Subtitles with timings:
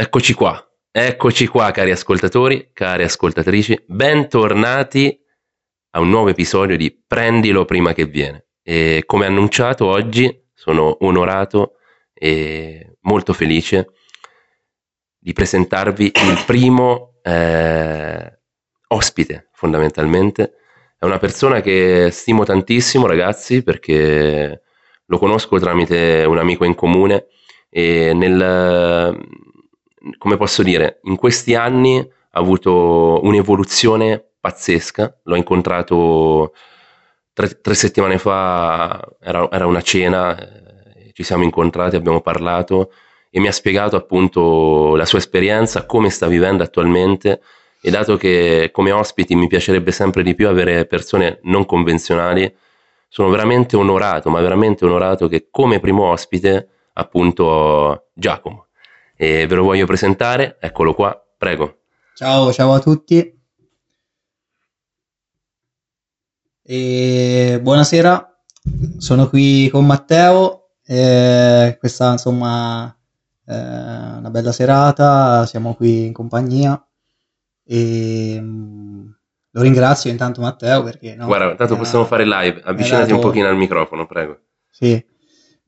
[0.00, 5.20] Eccoci qua, eccoci qua cari ascoltatori, cari ascoltatrici, bentornati
[5.90, 8.46] a un nuovo episodio di Prendilo prima che viene.
[8.62, 11.78] E come annunciato oggi sono onorato
[12.14, 13.88] e molto felice
[15.18, 18.38] di presentarvi il primo eh,
[18.86, 20.52] ospite fondamentalmente.
[20.96, 24.62] È una persona che stimo tantissimo ragazzi perché
[25.06, 27.26] lo conosco tramite un amico in comune
[27.68, 29.47] e nel
[30.18, 35.20] come posso dire, in questi anni ha avuto un'evoluzione pazzesca.
[35.24, 36.52] L'ho incontrato
[37.32, 42.92] tre, tre settimane fa, era, era una cena, eh, ci siamo incontrati, abbiamo parlato
[43.30, 47.42] e mi ha spiegato appunto la sua esperienza, come sta vivendo attualmente
[47.80, 52.52] e dato che come ospiti mi piacerebbe sempre di più avere persone non convenzionali,
[53.08, 58.67] sono veramente onorato, ma veramente onorato che come primo ospite appunto Giacomo
[59.20, 61.80] e ve lo voglio presentare, eccolo qua, prego.
[62.14, 63.36] Ciao, ciao a tutti.
[66.62, 68.40] E buonasera,
[68.98, 72.96] sono qui con Matteo, e questa insomma
[73.44, 76.80] è una bella serata, siamo qui in compagnia
[77.64, 79.08] e mm,
[79.50, 81.16] lo ringrazio intanto Matteo perché...
[81.16, 83.14] No, Guarda, intanto possiamo fare live, avvicinati dato...
[83.16, 84.38] un pochino al microfono, prego.
[84.70, 85.04] Sì,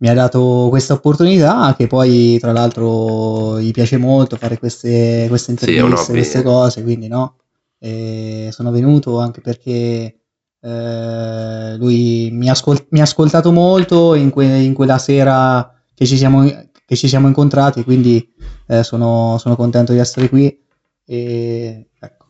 [0.00, 5.50] mi ha dato questa opportunità che poi tra l'altro gli piace molto fare queste, queste
[5.50, 7.36] interviste, sì, queste cose, quindi no,
[7.78, 10.20] e sono venuto anche perché
[10.60, 16.06] eh, lui mi ha, ascol- mi ha, ascoltato molto in, que- in, quella sera che
[16.06, 18.32] ci siamo, che ci siamo incontrati, quindi
[18.68, 20.64] eh, sono, sono, contento di essere qui.
[21.04, 22.26] E, ecco,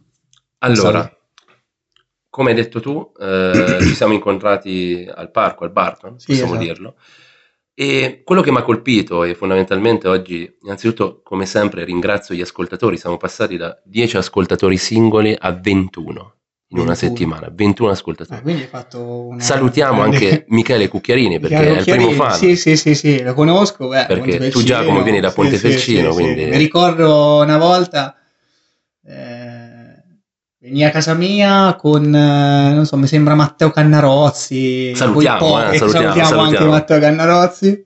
[0.59, 1.09] allora,
[2.29, 6.67] come hai detto tu, eh, ci siamo incontrati al parco, al Barton, sì, possiamo esatto.
[6.67, 6.95] dirlo.
[7.75, 12.97] E quello che mi ha colpito e fondamentalmente oggi, innanzitutto, come sempre, ringrazio gli ascoltatori.
[12.97, 16.35] Siamo passati da 10 ascoltatori singoli a 21
[16.73, 16.83] in 21.
[16.83, 18.69] una settimana, 21 ascoltatori.
[18.71, 19.41] Ah, una...
[19.41, 22.35] Salutiamo anche Michele Cucchiarini perché Michele è il primo fan.
[22.35, 23.89] Sì, sì, sì, sì lo conosco.
[23.89, 26.45] Beh, perché tu Giacomo vieni da Pontefelcino, sì, sì, quindi...
[26.47, 28.15] Mi ricordo una volta...
[29.07, 29.70] Eh
[30.63, 34.95] Venì a casa mia con, eh, non so, mi sembra Matteo Cannarozzi.
[34.95, 35.39] Salutiamo,
[35.73, 37.85] eh, salutiamo, salutiamo, salutiamo, anche Matteo Cannarozzi.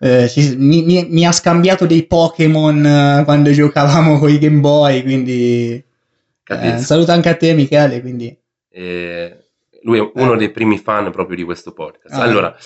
[0.00, 4.60] Eh, ci, mi, mi, mi, ha scambiato dei Pokémon eh, quando giocavamo con i Game
[4.60, 5.84] Boy, quindi
[6.44, 8.00] eh, saluto anche a te Michele.
[8.00, 8.34] Quindi.
[9.82, 12.14] lui è uno dei primi fan proprio di questo podcast.
[12.14, 12.56] Ah, allora,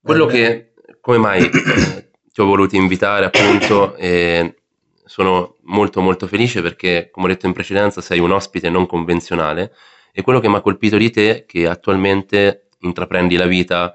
[0.00, 3.96] quello che, come mai ti ho voluto invitare appunto
[5.06, 9.72] sono molto molto felice perché, come ho detto in precedenza, sei un ospite non convenzionale
[10.12, 13.94] e quello che mi ha colpito di te è che attualmente intraprendi la vita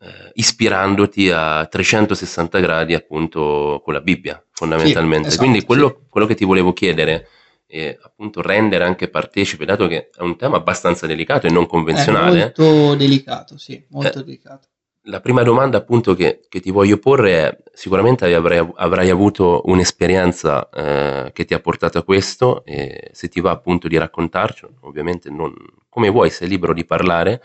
[0.00, 5.28] eh, ispirandoti a 360 gradi appunto con la Bibbia fondamentalmente.
[5.28, 6.06] Sì, esatto, Quindi quello, sì.
[6.08, 7.28] quello, che ti volevo chiedere
[7.66, 12.38] è appunto rendere anche partecipe, dato che è un tema abbastanza delicato e non convenzionale.
[12.38, 14.68] È molto delicato, sì, molto eh, delicato
[15.06, 20.68] la prima domanda appunto che, che, ti voglio porre è, sicuramente avrai, avrai avuto un'esperienza
[20.68, 25.30] eh, che ti ha portato a questo e se ti va appunto di raccontarci, ovviamente
[25.30, 25.52] non,
[25.88, 27.42] come vuoi, sei libero di parlare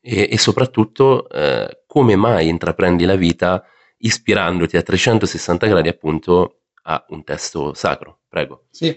[0.00, 3.64] e, e soprattutto eh, come mai intraprendi la vita
[3.98, 8.20] ispirandoti a 360 gradi appunto a un testo sacro.
[8.28, 8.66] Prego.
[8.70, 8.94] Sì,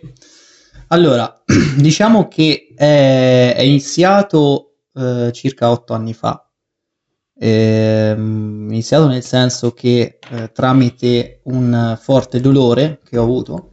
[0.87, 1.41] allora
[1.77, 6.47] diciamo che è, è iniziato eh, circa otto anni fa
[7.35, 13.71] eh, iniziato nel senso che eh, tramite un forte dolore che ho avuto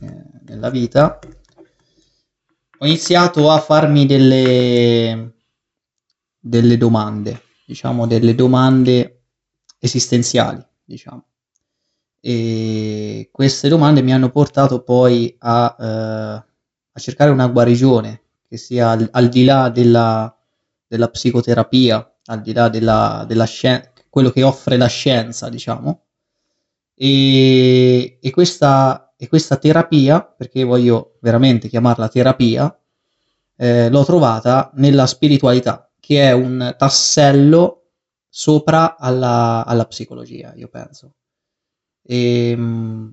[0.00, 1.18] eh, nella vita
[2.82, 5.34] ho iniziato a farmi delle,
[6.38, 9.24] delle domande, diciamo delle domande
[9.78, 11.26] esistenziali, diciamo.
[12.20, 16.44] E queste domande mi hanno portato poi a, eh,
[16.92, 20.34] a cercare una guarigione che sia al, al di là della,
[20.86, 26.04] della psicoterapia al di là della, della scienza, quello che offre la scienza, diciamo.
[26.94, 32.78] E, e, questa, e questa terapia, perché voglio veramente chiamarla terapia,
[33.56, 37.80] eh, l'ho trovata nella spiritualità, che è un tassello
[38.28, 41.14] sopra alla, alla psicologia, io penso.
[42.02, 43.12] E, ehm,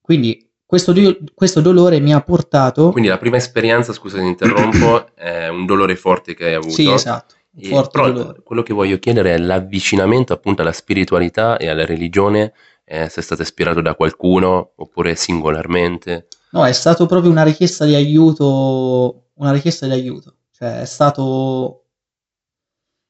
[0.00, 0.92] quindi questo,
[1.34, 2.90] questo, dolore mi ha portato...
[2.90, 6.74] Quindi la prima esperienza, scusa se interrompo, è un dolore forte che hai avuto.
[6.74, 7.36] Sì, esatto.
[7.56, 12.52] E, però quello che voglio chiedere è l'avvicinamento appunto alla spiritualità e alla religione,
[12.84, 16.28] eh, se è stato ispirato da qualcuno oppure singolarmente.
[16.52, 20.36] No, è stato proprio una richiesta di aiuto, una richiesta di aiuto.
[20.52, 21.84] Cioè è stato,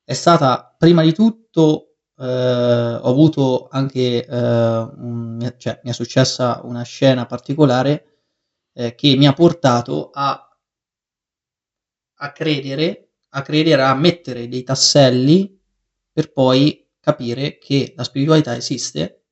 [0.05, 1.89] è stata prima di tutto
[2.19, 8.23] eh, ho avuto anche, eh, un, cioè mi è successa una scena particolare
[8.73, 10.49] eh, che mi ha portato a,
[12.21, 15.59] a credere, a credere, a mettere dei tasselli
[16.13, 19.25] per poi capire che la spiritualità esiste,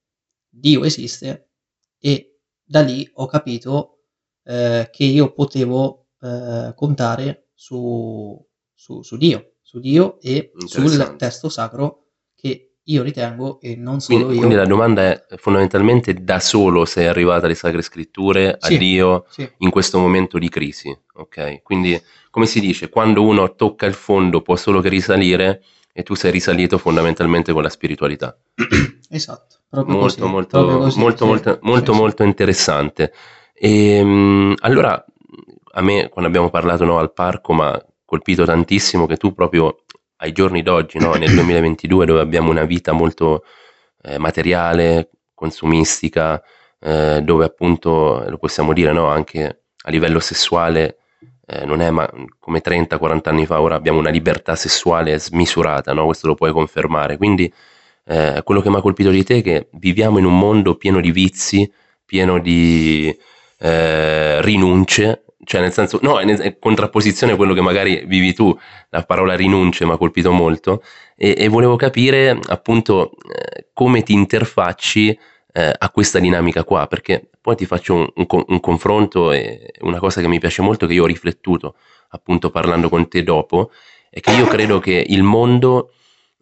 [0.48, 1.50] Dio esiste
[1.98, 4.00] e da lì ho capito
[4.44, 11.48] eh, che io potevo eh, contare su, su, su Dio, su Dio e sul testo
[11.48, 14.40] sacro che io ritengo e non solo quindi, io.
[14.40, 19.24] Quindi la domanda è fondamentalmente da solo sei arrivata alle sacre scritture, a sì, Dio,
[19.28, 19.48] sì.
[19.58, 21.62] in questo momento di crisi, ok?
[21.62, 22.00] Quindi
[22.30, 26.30] come si dice, quando uno tocca il fondo può solo che risalire e tu sei
[26.30, 28.36] risalito fondamentalmente con la spiritualità.
[29.08, 33.12] Esatto, proprio molto, così, molto, proprio così, molto, sì, molto, molto, molto interessante.
[33.54, 35.02] E, ehm, allora,
[35.72, 39.84] a me quando abbiamo parlato no, al parco, ma colpito tantissimo che tu proprio
[40.26, 43.44] ai giorni d'oggi, no, nel 2022, dove abbiamo una vita molto
[44.02, 46.42] eh, materiale, consumistica,
[46.80, 50.98] eh, dove appunto, lo possiamo dire, no, anche a livello sessuale,
[51.46, 56.04] eh, non è ma come 30-40 anni fa, ora abbiamo una libertà sessuale smisurata, no?
[56.06, 57.16] questo lo puoi confermare.
[57.16, 57.52] Quindi
[58.04, 61.00] eh, quello che mi ha colpito di te è che viviamo in un mondo pieno
[61.00, 61.70] di vizi,
[62.04, 63.16] pieno di
[63.58, 68.56] eh, rinunce, cioè nel senso, no, è contrapposizione a quello che magari vivi tu,
[68.90, 70.82] la parola rinunce mi ha colpito molto
[71.16, 75.18] e, e volevo capire appunto eh, come ti interfacci
[75.52, 79.98] eh, a questa dinamica qua, perché poi ti faccio un, un, un, confronto e una
[79.98, 81.76] cosa che mi piace molto, che io ho riflettuto
[82.08, 83.70] appunto parlando con te dopo,
[84.10, 85.92] è che io credo che il mondo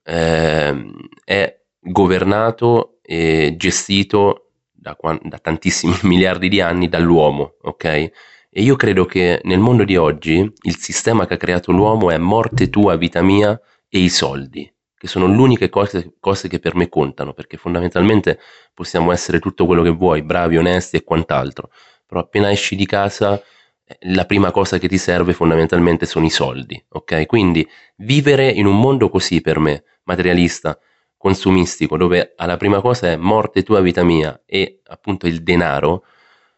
[0.03, 0.93] eh,
[1.25, 8.11] è governato e gestito da, da tantissimi miliardi di anni dall'uomo, ok?
[8.57, 12.19] E io credo che nel mondo di oggi il sistema che ha creato l'uomo è
[12.19, 16.77] morte tua, vita mia e i soldi, che sono le uniche cose, cose che per
[16.77, 18.39] me contano, perché fondamentalmente
[18.73, 21.69] possiamo essere tutto quello che vuoi, bravi, onesti e quant'altro,
[22.07, 23.43] però appena esci di casa
[23.85, 27.27] eh, la prima cosa che ti serve fondamentalmente sono i soldi, ok?
[27.27, 30.79] Quindi vivere in un mondo così per me, materialista,
[31.17, 36.05] consumistico, dove alla prima cosa è morte tua, vita mia e appunto il denaro,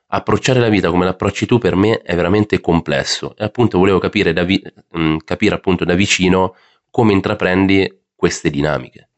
[0.08, 4.32] approcciare la vita come l'approcci tu per me è veramente complesso e appunto volevo capire,
[4.32, 4.62] da vi-
[4.97, 6.55] mm, capire appunto da vicino
[6.91, 9.08] come intraprendi queste dinamiche.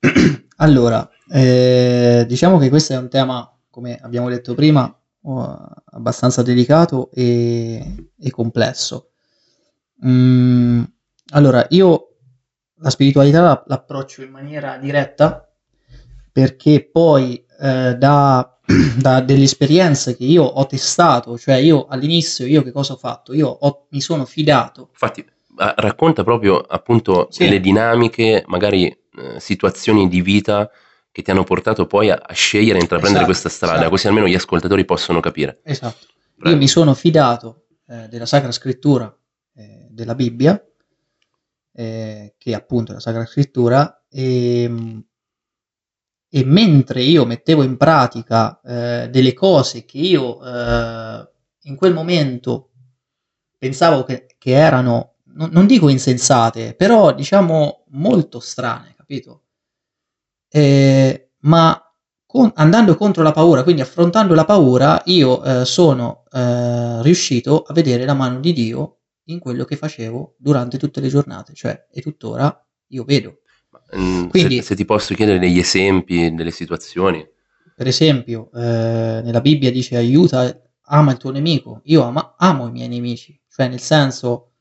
[0.60, 5.56] Allora, eh, diciamo che questo è un tema, come abbiamo detto prima, uh,
[5.92, 9.12] abbastanza delicato e, e complesso.
[10.04, 10.82] Mm,
[11.30, 12.16] allora, io
[12.74, 15.50] la spiritualità l'approccio in maniera diretta
[16.30, 18.59] perché poi eh, da
[18.96, 23.32] da delle esperienze che io ho testato, cioè io all'inizio io che cosa ho fatto?
[23.34, 24.88] Io ho, mi sono fidato.
[24.90, 25.24] Infatti,
[25.76, 27.48] racconta proprio appunto sì.
[27.48, 30.70] le dinamiche, magari eh, situazioni di vita
[31.12, 33.90] che ti hanno portato poi a, a scegliere e intraprendere esatto, questa strada, esatto.
[33.90, 35.60] così almeno gli ascoltatori possono capire.
[35.64, 36.06] Esatto.
[36.36, 36.54] Prego.
[36.54, 39.14] Io mi sono fidato eh, della Sacra Scrittura,
[39.54, 40.62] eh, della Bibbia,
[41.72, 45.04] eh, che è appunto la Sacra Scrittura, e ehm,
[46.32, 51.28] e mentre io mettevo in pratica eh, delle cose che io eh,
[51.62, 52.70] in quel momento
[53.58, 59.42] pensavo che, che erano, no, non dico insensate, però diciamo molto strane, capito?
[60.48, 61.80] Eh, ma
[62.24, 67.72] con, andando contro la paura, quindi affrontando la paura, io eh, sono eh, riuscito a
[67.72, 72.00] vedere la mano di Dio in quello che facevo durante tutte le giornate, cioè e
[72.00, 73.40] tuttora io vedo.
[73.96, 77.26] Mm, Quindi, se, se, ti posso chiedere degli esempi, delle situazioni.
[77.74, 81.80] Per esempio, eh, nella Bibbia dice aiuta, ama il tuo nemico.
[81.84, 84.52] Io ama, amo i miei nemici, cioè nel senso,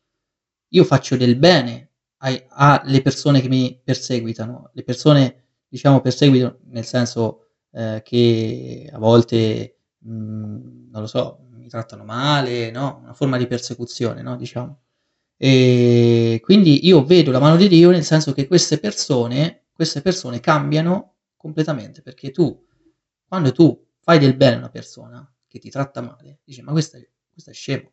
[0.69, 4.71] io faccio del bene alle persone che mi perseguitano.
[4.73, 11.47] Le persone, diciamo, perseguitano nel senso eh, che a volte, mh, mm, non lo so,
[11.51, 12.99] mi trattano male, no?
[13.03, 14.35] Una forma di persecuzione, no?
[14.35, 14.79] Diciamo.
[15.41, 20.41] E quindi io vedo la mano di Dio nel senso che queste persone, queste persone
[20.41, 22.67] cambiano completamente, perché tu,
[23.25, 26.97] quando tu fai del bene a una persona che ti tratta male, dici ma questo
[26.97, 27.89] è, questo è scemo,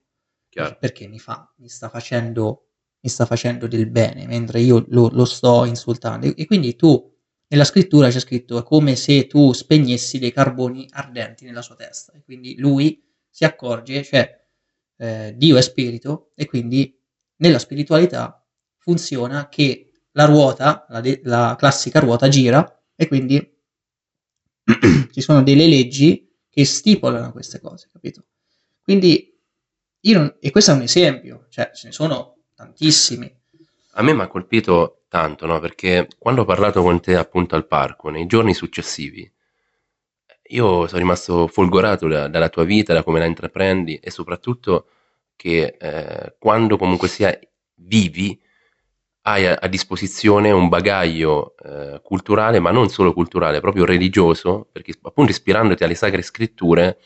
[0.49, 0.77] Chiaro.
[0.81, 2.67] perché mi, fa, mi, sta facendo,
[2.99, 6.27] mi sta facendo del bene, mentre io lo, lo sto insultando.
[6.35, 7.15] E quindi tu,
[7.47, 12.11] nella scrittura c'è scritto, è come se tu spegnessi dei carboni ardenti nella sua testa,
[12.13, 13.01] e quindi lui
[13.31, 14.45] si accorge, cioè
[14.97, 16.96] eh, Dio è spirito, e quindi
[17.37, 18.45] nella spiritualità
[18.79, 23.55] funziona che la ruota, la, de- la classica ruota, gira e quindi
[25.13, 28.25] ci sono delle leggi che stipulano queste cose, capito?
[28.83, 29.39] Quindi
[30.01, 33.31] io non, e questo è un esempio, cioè ce ne sono tantissimi.
[33.93, 35.59] A me mi ha colpito tanto, no?
[35.61, 39.31] Perché quando ho parlato con te appunto al parco, nei giorni successivi,
[40.51, 44.91] io sono rimasto folgorato da- dalla tua vita, da come la intraprendi e soprattutto
[45.37, 47.39] che eh, quando comunque sia
[47.75, 48.41] vivi
[49.23, 54.95] hai a, a disposizione un bagaglio eh, culturale, ma non solo culturale, proprio religioso, perché
[55.03, 56.99] appunto ispirandoti alle sacre scritture,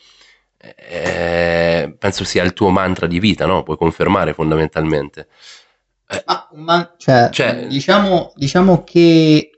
[0.57, 3.63] eh, penso sia il tuo mantra di vita, no?
[3.63, 5.27] Puoi confermare fondamentalmente.
[6.07, 9.49] Eh, ah, ma, cioè, cioè, diciamo, diciamo che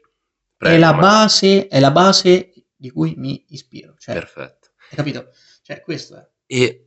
[0.56, 3.96] prego, è, la base, è la base di cui mi ispiro.
[3.98, 4.70] Cioè, perfetto.
[4.90, 5.30] Hai capito?
[5.64, 6.28] Cioè, questo è.
[6.46, 6.83] E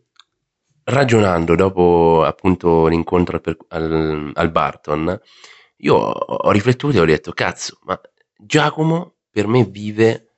[0.88, 5.20] ragionando dopo appunto l'incontro al, al, al Barton,
[5.78, 8.00] io ho riflettuto e ho detto, cazzo, ma
[8.36, 10.34] Giacomo per me vive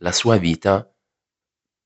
[0.00, 0.90] la sua vita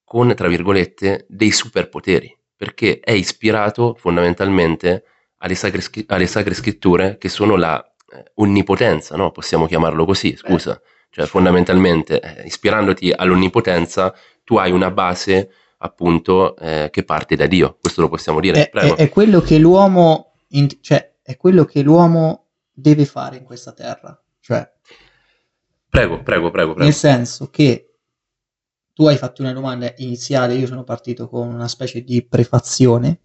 [0.05, 5.05] con, tra virgolette, dei superpoteri, perché è ispirato fondamentalmente
[5.39, 9.31] alle sacre, alle sacre scritture che sono la eh, onnipotenza, no?
[9.31, 10.81] possiamo chiamarlo così, scusa.
[11.09, 14.15] Cioè, fondamentalmente, eh, ispirandoti all'onnipotenza,
[14.45, 15.51] tu hai una base
[15.83, 17.77] appunto eh, che parte da Dio.
[17.81, 18.71] Questo lo possiamo dire.
[18.71, 23.45] È, è, è quello che l'uomo, in, cioè, è quello che l'uomo deve fare in
[23.45, 24.19] questa terra.
[24.41, 24.71] Cioè,
[25.89, 26.85] prego, prego, prego, prego.
[26.85, 27.95] Nel senso che
[28.93, 33.21] tu hai fatto una domanda iniziale, io sono partito con una specie di prefazione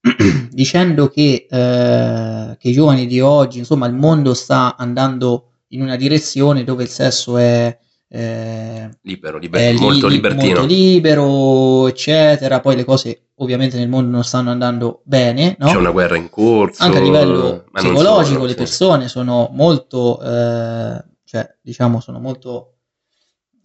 [0.50, 5.96] dicendo che, eh, che i giovani di oggi, insomma, il mondo sta andando in una
[5.96, 7.78] direzione dove il sesso è
[8.14, 12.60] eh, libero, liber- è li- molto libertino, molto libero, eccetera.
[12.60, 15.68] Poi le cose ovviamente nel mondo non stanno andando bene, no?
[15.68, 18.56] C'è una guerra in corso, anche a livello psicologico, solo, le sì.
[18.56, 22.74] persone sono molto, eh, cioè, diciamo, sono molto,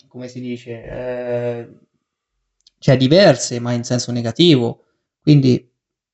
[0.07, 1.69] come si dice, eh,
[2.79, 4.83] cioè diverse, ma in senso negativo.
[5.19, 5.69] Quindi,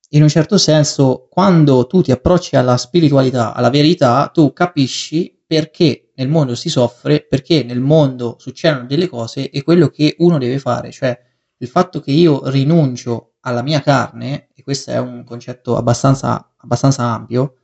[0.10, 6.03] in un certo senso, quando tu ti approcci alla spiritualità, alla verità, tu capisci perché
[6.16, 10.60] nel mondo si soffre, perché nel mondo succedono delle cose e quello che uno deve
[10.60, 11.20] fare, cioè
[11.58, 17.04] il fatto che io rinuncio alla mia carne, e questo è un concetto abbastanza, abbastanza
[17.04, 17.56] ampio,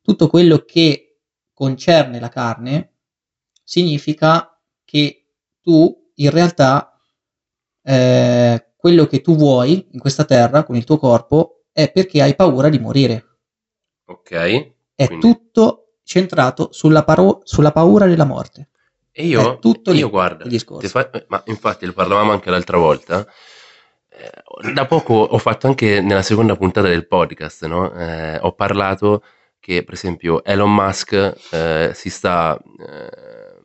[0.00, 1.18] tutto quello che
[1.52, 2.92] concerne la carne
[3.62, 5.26] significa che
[5.60, 6.98] tu in realtà
[7.82, 12.34] eh, quello che tu vuoi in questa terra con il tuo corpo è perché hai
[12.34, 13.38] paura di morire.
[14.06, 14.32] Ok.
[14.94, 15.20] È quindi...
[15.20, 18.68] tutto centrato sulla, paro- sulla paura della morte.
[19.12, 20.48] E io, tutto io guarda,
[20.80, 23.26] fa- ma infatti lo parlavamo anche l'altra volta.
[24.08, 27.92] Eh, da poco ho fatto anche nella seconda puntata del podcast, no?
[27.92, 29.22] eh, ho parlato
[29.60, 31.12] che per esempio Elon Musk
[31.50, 33.58] eh, si sta eh,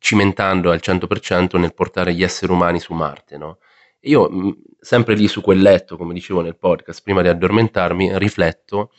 [0.00, 3.36] cimentando al 100% nel portare gli esseri umani su Marte.
[3.36, 3.58] No?
[4.00, 4.28] Io,
[4.80, 8.90] sempre lì su quel letto, come dicevo nel podcast, prima di addormentarmi, rifletto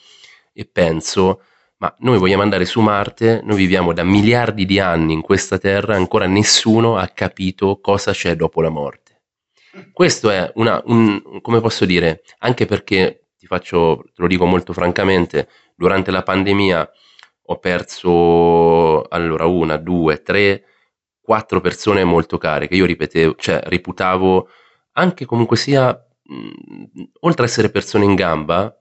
[0.53, 1.41] e penso
[1.77, 5.95] ma noi vogliamo andare su Marte, noi viviamo da miliardi di anni in questa Terra,
[5.95, 9.21] ancora nessuno ha capito cosa c'è dopo la morte.
[9.93, 14.73] Questo è una, un, come posso dire, anche perché ti faccio, te lo dico molto
[14.73, 16.89] francamente, durante la pandemia
[17.49, 20.63] ho perso allora una, due, tre,
[21.21, 24.49] quattro persone molto care che io ripetevo, cioè reputavo
[24.93, 28.76] anche comunque sia, mh, oltre ad essere persone in gamba,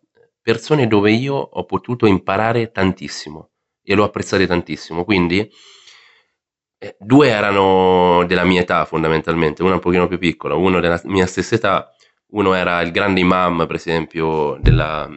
[0.47, 3.51] persone dove io ho potuto imparare tantissimo
[3.83, 5.03] e l'ho apprezzato tantissimo.
[5.03, 5.51] Quindi
[6.79, 11.27] eh, due erano della mia età fondamentalmente, una un pochino più piccola, uno della mia
[11.27, 11.91] stessa età,
[12.29, 15.11] uno era il grande imam per esempio della,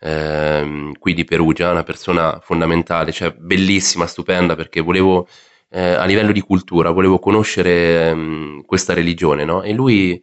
[0.00, 5.28] eh, qui di Perugia, una persona fondamentale, cioè bellissima, stupenda perché volevo
[5.70, 9.62] eh, a livello di cultura, volevo conoscere ehm, questa religione, no?
[9.62, 10.22] E lui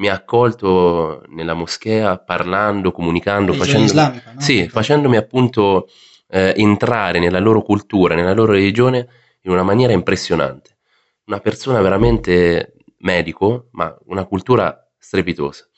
[0.00, 4.40] mi ha accolto nella moschea parlando, comunicando, facendomi, no?
[4.40, 5.88] sì, facendomi appunto
[6.28, 9.08] eh, entrare nella loro cultura, nella loro religione
[9.42, 10.78] in una maniera impressionante.
[11.26, 15.68] Una persona veramente medico, ma una cultura strepitosa.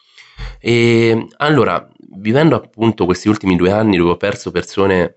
[0.61, 1.87] E allora,
[2.17, 5.17] vivendo appunto questi ultimi due anni dove ho perso persone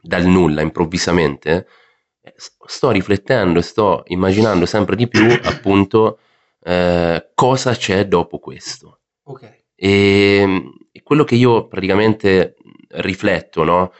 [0.00, 1.66] dal nulla, improvvisamente,
[2.20, 6.20] eh, sto riflettendo e sto immaginando sempre di più appunto
[6.62, 9.00] eh, cosa c'è dopo questo.
[9.22, 9.64] Okay.
[9.74, 12.56] E, e, quello che io praticamente
[12.88, 13.92] rifletto, no?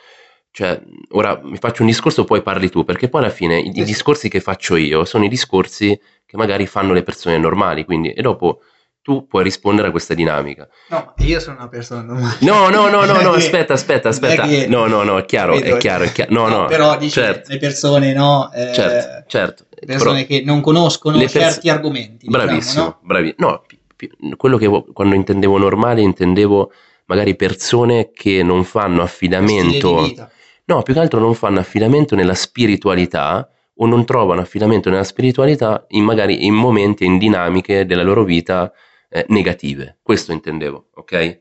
[0.51, 3.85] Cioè, ora mi faccio un discorso, poi parli tu, perché poi alla fine i, i
[3.85, 8.21] discorsi che faccio io sono i discorsi che magari fanno le persone normali, quindi, e
[8.23, 8.61] dopo
[9.09, 10.69] tu puoi rispondere a questa dinamica.
[10.91, 12.37] No, io sono una persona normale.
[12.41, 14.45] No, no, no, no, no aspetta, aspetta, aspetta.
[14.67, 16.31] No, no, no, è chiaro, è chiaro, è chiaro.
[16.35, 17.51] No, no, no però dice certo.
[17.51, 18.53] le persone, no?
[18.53, 19.65] Eh, certo, certo.
[19.87, 22.27] Persone però, che non conoscono pers- certi argomenti.
[22.27, 22.99] Diciamo, bravissimo, diciamo, no?
[23.01, 23.49] bravissimo.
[23.49, 26.71] No, pi- pi- quello che quando intendevo normale intendevo
[27.07, 30.37] magari persone che non fanno affidamento
[30.67, 35.87] No, più che altro non fanno affidamento nella spiritualità o non trovano affidamento nella spiritualità
[35.89, 38.71] in magari in momenti, in dinamiche della loro vita
[39.09, 39.99] eh, negative.
[40.03, 41.41] Questo intendevo, ok?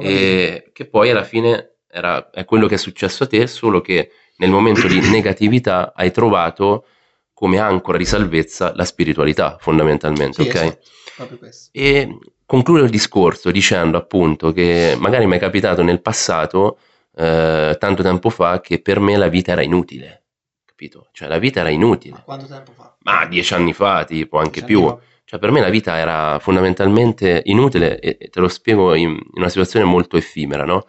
[0.00, 4.10] E che poi alla fine era, è quello che è successo a te, solo che
[4.36, 6.86] nel momento di negatività hai trovato
[7.32, 10.78] come ancora di salvezza la spiritualità, fondamentalmente, sì, ok?
[11.16, 11.38] Esatto,
[11.72, 16.78] e concludo il discorso dicendo appunto che magari mi è capitato nel passato,
[17.16, 20.24] eh, tanto tempo fa, che per me la vita era inutile,
[20.64, 21.08] capito?
[21.12, 22.14] Cioè la vita era inutile.
[22.14, 22.96] Ma quanto tempo fa?
[23.02, 24.96] Ma dieci anni fa, tipo, anche più.
[25.28, 29.50] Cioè per me la vita era fondamentalmente inutile e te lo spiego in, in una
[29.50, 30.86] situazione molto effimera, no?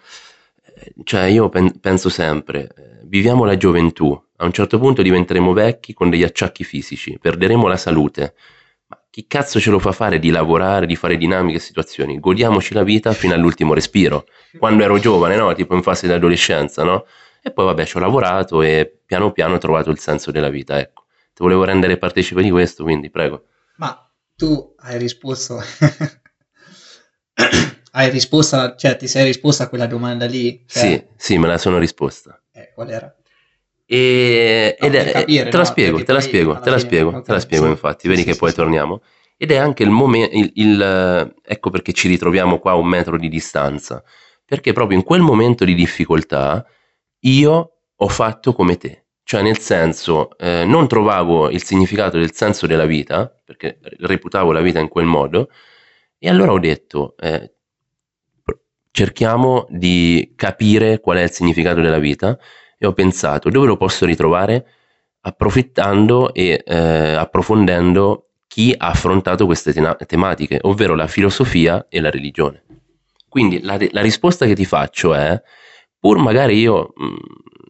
[1.04, 5.94] Cioè io pen- penso sempre, eh, viviamo la gioventù, a un certo punto diventeremo vecchi
[5.94, 8.34] con degli acciacchi fisici, perderemo la salute.
[8.88, 12.18] Ma chi cazzo ce lo fa fare di lavorare, di fare dinamiche e situazioni?
[12.18, 14.26] Godiamoci la vita fino all'ultimo respiro.
[14.58, 15.54] Quando ero giovane, no?
[15.54, 17.06] Tipo in fase di adolescenza, no?
[17.42, 20.80] E poi vabbè, ci ho lavorato e piano piano ho trovato il senso della vita,
[20.80, 21.08] ecco.
[21.34, 23.44] Ti volevo rendere partecipe di questo, quindi prego.
[23.76, 24.09] Ma
[24.40, 25.60] tu hai risposto
[27.92, 30.64] hai risposto, cioè ti sei risposta a quella domanda lì?
[30.66, 30.82] Cioè...
[30.82, 32.42] Sì, sì, me la sono risposta.
[32.52, 33.14] Eh, qual era?
[33.86, 37.10] E, no, ed è, capire, te, la no, spiego, te la spiego, te la spiego,
[37.10, 39.02] okay, te la spiego, sì, infatti, vedi sì, che sì, poi torniamo.
[39.36, 43.18] Ed è anche il momento, il, il, ecco perché ci ritroviamo qua a un metro
[43.18, 44.02] di distanza,
[44.46, 46.66] perché proprio in quel momento di difficoltà
[47.22, 52.66] io ho fatto come te, cioè nel senso eh, non trovavo il significato del senso
[52.66, 55.52] della vita, perché reputavo la vita in quel modo,
[56.18, 57.52] e allora ho detto, eh,
[58.90, 62.40] cerchiamo di capire qual è il significato della vita
[62.76, 64.66] e ho pensato dove lo posso ritrovare
[65.22, 72.10] approfittando e eh, approfondendo chi ha affrontato queste te- tematiche, ovvero la filosofia e la
[72.10, 72.64] religione.
[73.28, 75.40] Quindi la, la, risposta che ti faccio è,
[76.00, 77.16] pur magari io mh, mm,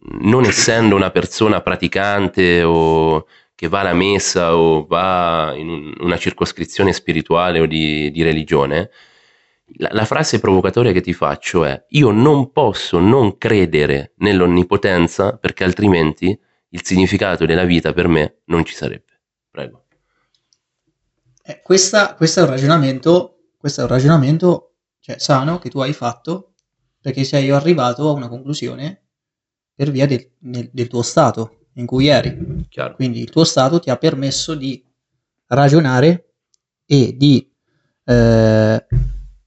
[0.02, 6.16] non essendo una persona praticante o che va alla messa o va in un, una
[6.16, 8.90] circoscrizione spirituale o di, di religione,
[9.74, 15.64] la, la, frase provocatoria che ti faccio è io non posso non credere nell'onnipotenza perché
[15.64, 16.38] altrimenti
[16.70, 19.20] il significato della vita per me non ci sarebbe.
[19.50, 19.84] Prego.
[21.42, 25.92] Eh, questa, questo è un ragionamento, questo è un ragionamento cioè, sano che tu hai
[25.92, 26.54] fatto
[27.00, 28.99] perché sei arrivato a una conclusione
[29.80, 32.66] per via del, del, del tuo stato in cui eri.
[32.68, 32.96] Chiaro.
[32.96, 34.84] Quindi il tuo stato ti ha permesso di
[35.46, 36.34] ragionare
[36.84, 37.50] e di
[38.04, 38.86] eh,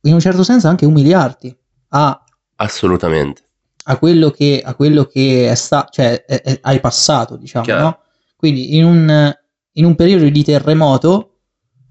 [0.01, 1.55] in un certo senso anche umiliarti
[1.89, 2.23] a,
[2.55, 3.43] assolutamente
[3.83, 7.99] a quello che, a quello che è sta, cioè, è, è, hai passato, diciamo, no?
[8.35, 9.35] Quindi in un,
[9.73, 11.41] in un periodo di terremoto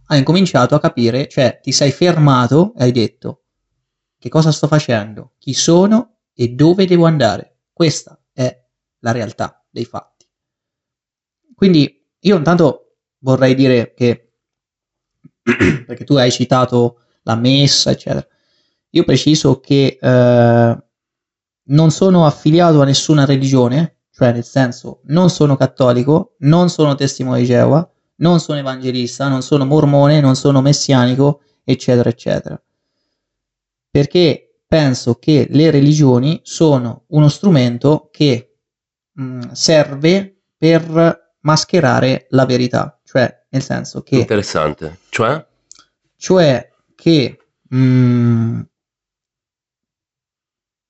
[0.07, 3.45] hai incominciato a capire, cioè ti sei fermato e hai detto
[4.19, 7.59] che cosa sto facendo, chi sono e dove devo andare.
[7.73, 8.17] Questa
[9.03, 10.27] la realtà dei fatti.
[11.55, 14.33] Quindi io intanto vorrei dire che,
[15.87, 18.27] perché tu hai citato la messa, eccetera.
[18.91, 20.85] Io preciso che eh,
[21.65, 27.41] non sono affiliato a nessuna religione, cioè nel senso non sono cattolico, non sono testimone
[27.41, 32.63] di Geova, non sono evangelista, non sono mormone, non sono messianico, eccetera, eccetera.
[33.91, 38.52] Perché penso che le religioni sono uno strumento che
[39.13, 44.17] mh, mm, serve per mascherare la verità, cioè nel senso che...
[44.17, 45.45] Interessante, cioè?
[46.17, 48.61] Cioè che mh, mm,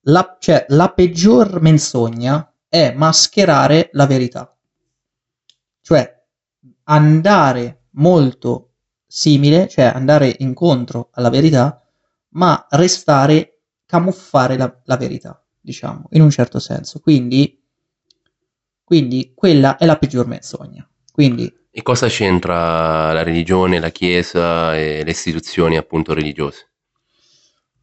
[0.07, 4.57] la, cioè, la peggior menzogna è mascherare la verità.
[5.81, 6.21] Cioè
[6.85, 8.71] andare molto
[9.07, 11.83] simile, cioè andare incontro alla verità,
[12.31, 17.01] ma restare, camuffare la, la verità, diciamo, in un certo senso.
[17.01, 17.62] Quindi,
[18.93, 20.87] quindi quella è la peggior menzogna.
[21.11, 26.73] Quindi e cosa c'entra la religione, la Chiesa e le istituzioni appunto religiose?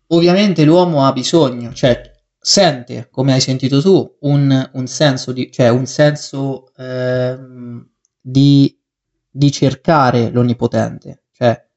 [0.09, 1.99] Ovviamente l'uomo ha bisogno, cioè
[2.39, 7.89] sente, come hai sentito tu, un, un senso, di, cioè un senso ehm,
[8.21, 8.79] di,
[9.31, 11.69] di cercare l'onnipotente, cioè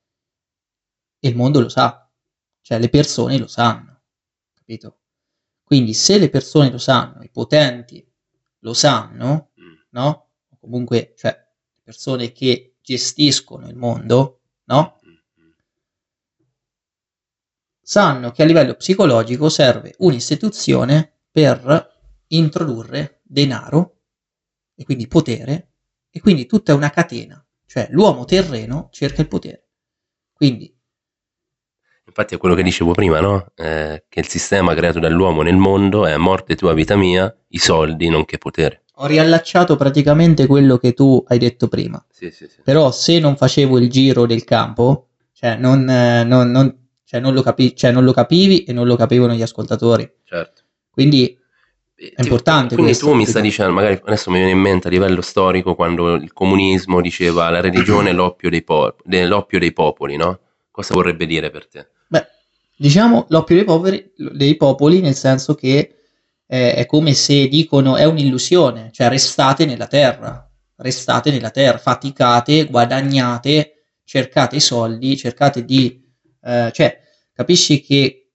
[1.20, 2.06] il mondo lo sa,
[2.60, 4.02] cioè le persone lo sanno,
[4.52, 4.98] capito?
[5.64, 8.11] Quindi se le persone lo sanno, i potenti
[8.62, 9.74] lo sanno, mm.
[9.90, 10.30] no?
[10.60, 11.36] Comunque, cioè,
[11.82, 15.00] persone che gestiscono il mondo, no?
[17.80, 21.90] Sanno che a livello psicologico serve un'istituzione per
[22.28, 24.02] introdurre denaro
[24.74, 25.72] e quindi potere
[26.10, 29.68] e quindi tutta una catena, cioè l'uomo terreno cerca il potere.
[30.32, 30.74] Quindi
[32.14, 33.46] Infatti è quello che dicevo prima, no?
[33.54, 38.10] Eh, che il sistema creato dall'uomo nel mondo è morte tua, vita mia, i soldi,
[38.10, 38.82] nonché potere.
[38.96, 42.04] Ho riallacciato praticamente quello che tu hai detto prima.
[42.10, 42.60] Sì, sì, sì.
[42.62, 47.32] Però se non facevo il giro del campo, cioè non, eh, non- non- cioè non
[47.32, 50.08] lo capi- cioè non lo capivi e non lo capivano gli ascoltatori.
[50.24, 50.62] Certo.
[50.90, 51.38] Quindi
[51.94, 54.90] È importante Quindi questo, tu mi stai dicendo, magari adesso mi viene in mente a
[54.90, 59.72] livello storico quando il comunismo diceva la religione è l'oppio dei, po- de- l'oppio dei
[59.72, 60.40] popoli, no?
[60.72, 61.90] Cosa vorrebbe dire per te?
[62.82, 65.94] Diciamo l'oppio dei, poveri- dei popoli nel senso che
[66.44, 72.64] eh, è come se dicono è un'illusione, cioè restate nella terra, restate nella terra, faticate,
[72.64, 76.04] guadagnate, cercate i soldi, cercate di...
[76.42, 77.00] eh, cioè,
[77.32, 78.32] capisci che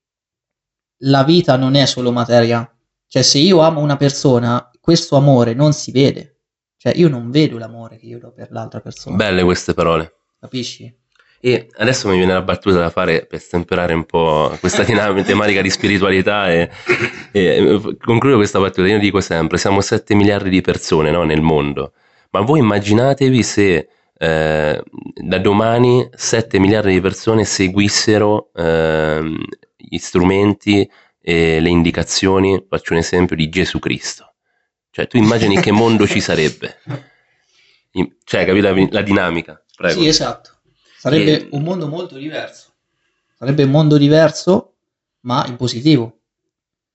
[0.99, 2.73] la vita non è solo materia,
[3.05, 6.39] cioè se io amo una persona, questo amore non si vede,
[6.77, 10.13] cioè io non vedo l'amore che io do per l'altra persona, Belle queste parole.
[10.39, 11.05] capisci?
[11.39, 15.61] E adesso mi viene la battuta da fare per stemperare un po' questa dinamica, tematica
[15.61, 16.69] di spiritualità e,
[17.31, 18.87] e concludo questa battuta.
[18.87, 21.93] Io dico sempre, siamo 7 miliardi di persone no, nel mondo,
[22.31, 29.37] ma voi immaginatevi se eh, da domani 7 miliardi di persone seguissero ehm,
[29.75, 30.89] gli strumenti
[31.21, 34.33] e le indicazioni, faccio un esempio, di Gesù Cristo.
[34.89, 36.79] Cioè tu immagini che mondo ci sarebbe?
[38.23, 39.59] Cioè, capito la, la dinamica?
[39.75, 40.01] Prego.
[40.01, 40.56] Sì, esatto.
[40.97, 42.73] Sarebbe E- un mondo molto diverso.
[43.37, 44.73] Sarebbe un mondo diverso,
[45.21, 46.13] ma in positivo.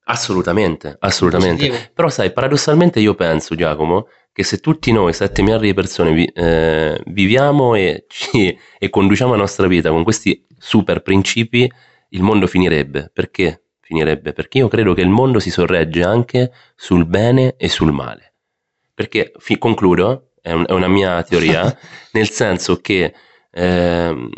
[0.05, 1.67] Assolutamente, assolutamente.
[1.69, 1.91] Positivo.
[1.95, 6.25] Però sai, paradossalmente io penso, Giacomo, che se tutti noi, 7 miliardi di persone, vi-
[6.27, 11.71] eh, viviamo e, ci- e conduciamo la nostra vita con questi super principi,
[12.11, 13.11] il mondo finirebbe.
[13.13, 14.33] Perché finirebbe?
[14.33, 18.35] Perché io credo che il mondo si sorregge anche sul bene e sul male.
[18.95, 21.63] Perché, fi- concludo, è, un- è una mia teoria,
[22.13, 23.15] nel senso che
[23.53, 24.31] ehm,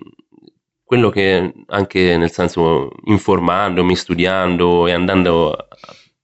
[0.84, 5.56] quello che anche nel senso informandomi, studiando e andando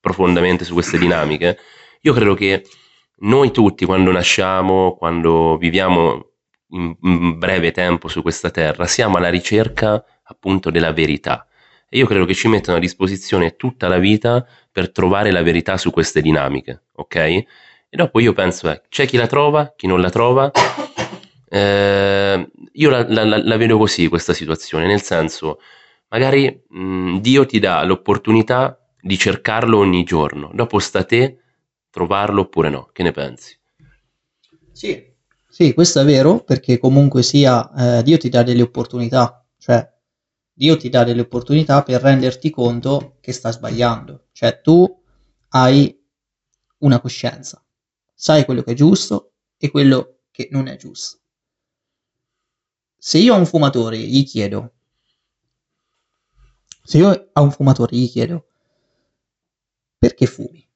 [0.01, 1.59] profondamente su queste dinamiche,
[2.03, 2.65] io credo che
[3.21, 6.33] noi tutti quando nasciamo, quando viviamo
[6.71, 11.47] in, in breve tempo su questa terra, siamo alla ricerca appunto della verità.
[11.89, 15.77] E io credo che ci mettano a disposizione tutta la vita per trovare la verità
[15.77, 17.17] su queste dinamiche, ok?
[17.17, 17.47] E
[17.91, 20.51] dopo io penso, eh, c'è chi la trova, chi non la trova.
[21.53, 25.61] Eh, io la, la- la- vedo così questa situazione, nel senso,
[26.09, 31.39] magari mh, Dio ti dà l'opportunità di cercarlo ogni giorno, dopo sta a te
[31.91, 33.59] trovarlo oppure no, che ne pensi?
[34.73, 35.09] Sì.
[35.49, 39.87] Sì, questo è vero, perché comunque sia, eh, Dio ti dà delle opportunità, cioè
[40.53, 44.27] Dio ti dà delle opportunità per renderti conto che sta sbagliando.
[44.33, 44.87] Cioè tu
[45.51, 45.99] hai
[46.79, 47.63] una coscienza,
[48.15, 51.19] sai quello che è giusto e quello che non è giusto.
[53.01, 54.73] Se io a un fumatore gli chiedo,
[56.85, 58.47] se io a un fumatore gli chiedo,
[59.99, 60.67] perché fumi?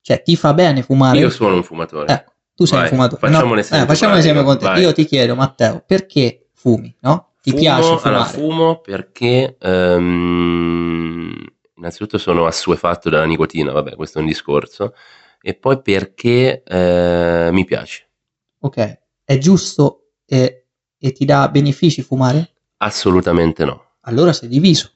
[0.00, 1.18] Cioè ti fa bene fumare?
[1.18, 2.12] Io sono un fumatore.
[2.12, 3.20] Ecco, tu sei Vai, un fumatore.
[3.20, 3.52] facciamo no?
[3.52, 4.64] un esempio Eh, facciamo un esempio con te.
[4.64, 4.80] vai.
[4.80, 6.94] Io ti chiedo, Matteo, perché fumi?
[7.00, 7.32] No?
[7.42, 8.32] Ti Fumo, piace allora, fumare?
[8.32, 11.44] fumo perché ehm,
[11.76, 14.94] innanzitutto sono assuefatto dalla nicotina, vabbè, questo è un discorso,
[15.40, 18.08] e poi perché eh, mi piace.
[18.60, 20.59] Ok, è giusto e,
[21.02, 22.52] e ti dà benefici fumare?
[22.78, 23.92] Assolutamente no.
[24.02, 24.90] Allora sei diviso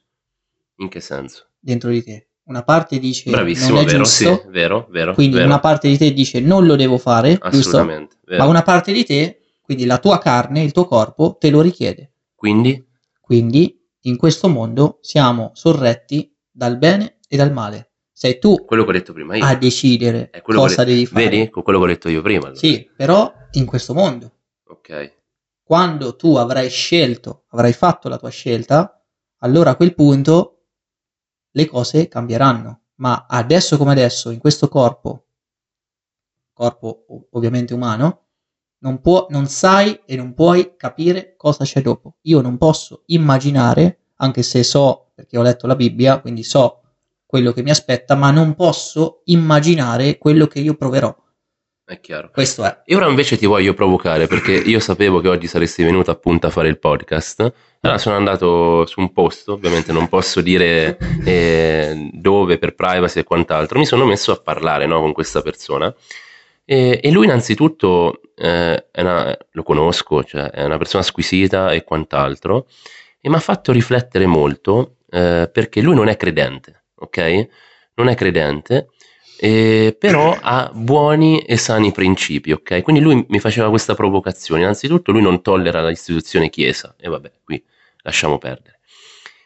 [0.77, 1.47] In che senso?
[1.59, 2.27] dentro di te.
[2.45, 3.97] Una parte dice Bravissimo, non è vero?
[4.03, 5.13] giusto, Sì, vero, vero.
[5.15, 5.47] quindi vero.
[5.47, 7.47] una parte di te dice non lo devo fare, giusto?
[7.47, 8.43] Assolutamente, vero.
[8.43, 12.11] Ma una parte di te, quindi la tua carne, il tuo corpo, te lo richiede.
[12.35, 12.85] Quindi,
[13.19, 17.89] Quindi in questo mondo siamo sorretti dal bene e dal male.
[18.11, 19.43] Sei tu quello che ho detto prima io.
[19.43, 21.27] a decidere cosa che- devi fare.
[21.27, 21.49] Vedi?
[21.49, 22.43] Con quello che ho detto io prima.
[22.45, 22.59] allora.
[22.59, 24.31] Sì, però in questo mondo,
[24.67, 25.13] Ok.
[25.65, 29.03] Quando tu avrai scelto, avrai fatto la tua scelta,
[29.39, 30.67] allora a quel punto
[31.49, 32.81] le cose cambieranno.
[32.97, 35.25] Ma adesso come adesso, in questo corpo,
[36.53, 38.27] corpo ov- ovviamente umano,
[38.81, 42.17] non, può, non sai e non puoi capire cosa c'è dopo.
[42.21, 46.81] Io non posso immaginare, anche se so, perché ho letto la Bibbia, quindi so
[47.25, 51.24] quello che mi aspetta, ma non posso immaginare quello che io proverò.
[51.87, 52.31] È chiaro.
[52.33, 52.81] Questo è.
[52.83, 56.49] E ora invece ti voglio provocare perché io sapevo che oggi saresti venuto appunto a
[56.49, 57.53] fare il podcast.
[57.81, 63.23] Allora sono andato su un posto, ovviamente non posso dire eh, dove per privacy e
[63.23, 63.77] quant'altro.
[63.77, 65.93] Mi sono messo a parlare no, con questa persona
[66.65, 72.65] e, e lui innanzitutto eh, una- lo conosco, cioè è una persona squisita e quant'altro
[73.21, 77.47] e mi ha fatto riflettere molto eh, perché lui non è credente, ok?
[77.93, 78.89] Non è credente
[79.37, 82.81] eh, però ha buoni e sani principi, ok?
[82.81, 84.61] Quindi lui mi faceva questa provocazione.
[84.61, 87.63] Innanzitutto lui non tollera l'istituzione chiesa, e vabbè, qui
[88.03, 88.79] lasciamo perdere.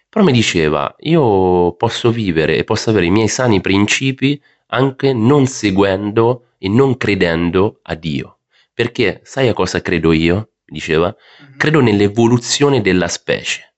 [0.10, 5.46] però mi diceva, io posso vivere e posso avere i miei sani principi anche non
[5.46, 8.40] seguendo e non credendo a Dio.
[8.74, 10.52] Perché sai a cosa credo io?
[10.66, 11.58] Diceva, mm-hmm.
[11.58, 13.74] credo nell'evoluzione della specie.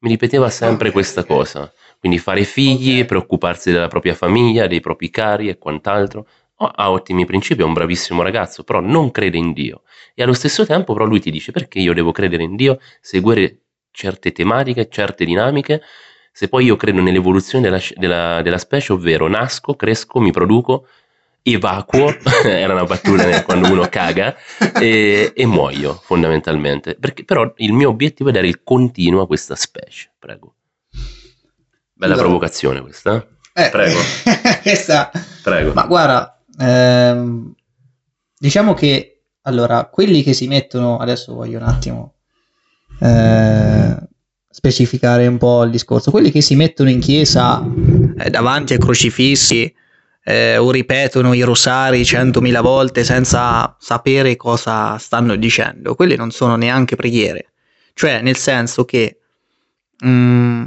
[0.00, 1.70] Mi ripeteva sempre questa cosa.
[2.00, 3.04] Quindi fare figli, okay.
[3.04, 6.26] preoccuparsi della propria famiglia, dei propri cari e quant'altro.
[6.56, 9.82] ha ottimi principi, è un bravissimo ragazzo, però non crede in Dio.
[10.14, 13.58] E allo stesso tempo però lui ti dice perché io devo credere in Dio, seguire
[13.90, 15.82] certe tematiche, certe dinamiche,
[16.32, 20.86] se poi io credo nell'evoluzione della, della, della specie, ovvero nasco, cresco, mi produco,
[21.42, 24.36] evacuo, era una battuta quando uno caga,
[24.78, 26.94] e, e, muoio fondamentalmente.
[26.94, 30.10] Perché, però il mio obiettivo è dare il continuo a questa specie.
[30.18, 30.54] Prego.
[32.00, 32.28] Bella allora.
[32.28, 33.26] provocazione questa.
[33.52, 33.98] Eh, Prego.
[34.62, 35.10] questa...
[35.42, 35.74] Prego.
[35.74, 37.52] Ma guarda, ehm,
[38.38, 42.14] diciamo che allora, quelli che si mettono, adesso voglio un attimo
[43.00, 43.96] eh,
[44.48, 46.10] specificare un po' il discorso.
[46.10, 47.62] Quelli che si mettono in chiesa
[48.16, 49.70] eh, davanti ai crocifissi
[50.24, 56.56] eh, o ripetono i rosari centomila volte senza sapere cosa stanno dicendo, quelli non sono
[56.56, 57.52] neanche preghiere.
[57.92, 59.18] Cioè, nel senso che
[59.98, 60.64] mh, mm,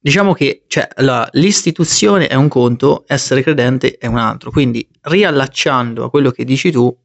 [0.00, 4.50] diciamo che cioè, la, l'istituzione è un conto, essere credente è un altro.
[4.50, 6.96] Quindi, riallacciando a quello che dici tu,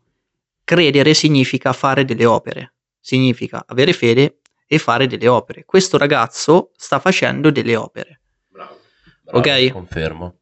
[0.63, 2.71] credere significa fare delle opere
[3.05, 5.63] significa avere fede e fare delle opere.
[5.63, 8.21] Questo ragazzo sta facendo delle opere.
[8.47, 8.79] Bravo.
[9.21, 9.71] bravo ok?
[9.71, 10.35] Confermo.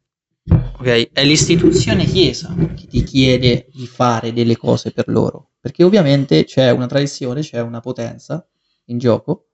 [0.78, 6.44] Ok, è l'istituzione chiesa che ti chiede di fare delle cose per loro, perché ovviamente
[6.44, 8.46] c'è una tradizione, c'è una potenza
[8.86, 9.48] in gioco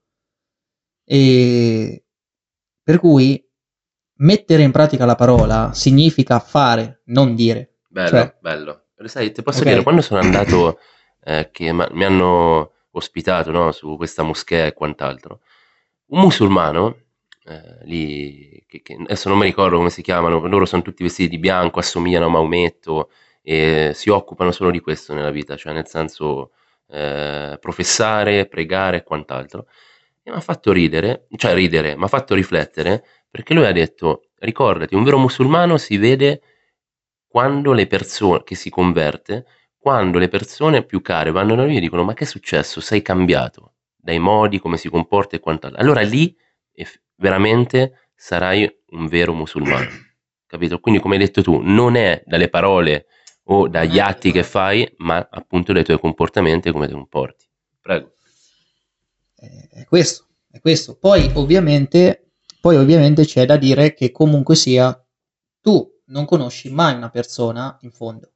[1.03, 2.03] e
[2.83, 3.43] per cui
[4.17, 7.77] mettere in pratica la parola significa fare, non dire.
[7.87, 8.85] Bello, cioè, bello.
[9.05, 9.71] Sai, ti posso okay.
[9.71, 10.79] dire, quando sono andato,
[11.23, 15.41] eh, che ma- mi hanno ospitato no, su questa moschea e quant'altro.
[16.07, 16.97] Un musulmano,
[17.45, 21.29] eh, lì, che, che adesso non mi ricordo come si chiamano, loro sono tutti vestiti
[21.29, 23.09] di bianco, assomigliano a Maometto
[23.41, 26.51] e si occupano solo di questo nella vita, cioè nel senso
[26.87, 29.65] eh, professare, pregare e quant'altro.
[30.23, 34.29] E mi ha fatto ridere, cioè ridere, mi ha fatto riflettere perché lui ha detto,
[34.39, 36.41] ricordati, un vero musulmano si vede
[37.27, 39.45] quando le persone che si converte
[39.81, 42.79] quando le persone più care vanno da lui e dicono ma che è successo?
[42.79, 45.81] Sei cambiato dai modi, come si comporta e quant'altro.
[45.81, 46.37] Allora lì
[47.15, 49.89] veramente sarai un vero musulmano.
[50.45, 50.79] Capito?
[50.79, 53.07] Quindi come hai detto tu, non è dalle parole
[53.45, 57.45] o dagli atti che fai, ma appunto dai tuoi comportamenti e come ti comporti.
[57.81, 58.13] Prego.
[59.47, 60.97] È questo, è questo.
[60.97, 64.95] Poi ovviamente, poi ovviamente c'è da dire che comunque sia
[65.59, 68.31] tu non conosci mai una persona in fondo.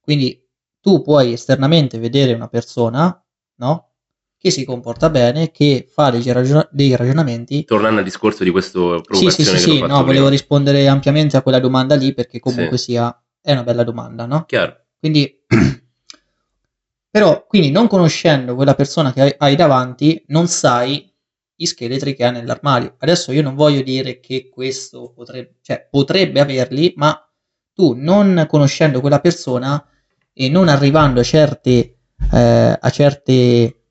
[0.00, 0.44] Quindi
[0.80, 3.24] tu puoi esternamente vedere una persona,
[3.56, 3.90] no?
[4.36, 7.64] Che si comporta bene, che fa dei, ragion- dei ragionamenti.
[7.64, 11.60] Tornando al discorso di questo Sì, sì, sì, sì no, volevo rispondere ampiamente a quella
[11.60, 12.92] domanda lì perché comunque sì.
[12.92, 14.44] sia è una bella domanda, no?
[14.44, 14.86] Chiaro.
[14.98, 15.44] Quindi
[17.12, 21.12] però, quindi non conoscendo quella persona che hai davanti, non sai
[21.54, 22.94] gli scheletri che ha nell'armadio.
[22.96, 27.14] Adesso io non voglio dire che questo potrebbe, cioè, potrebbe averli, ma
[27.74, 29.86] tu non conoscendo quella persona
[30.32, 31.98] e non arrivando a, certe,
[32.32, 33.82] eh, a, certe,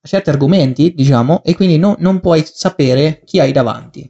[0.00, 4.08] a certi argomenti, diciamo, e quindi no, non puoi sapere chi hai davanti.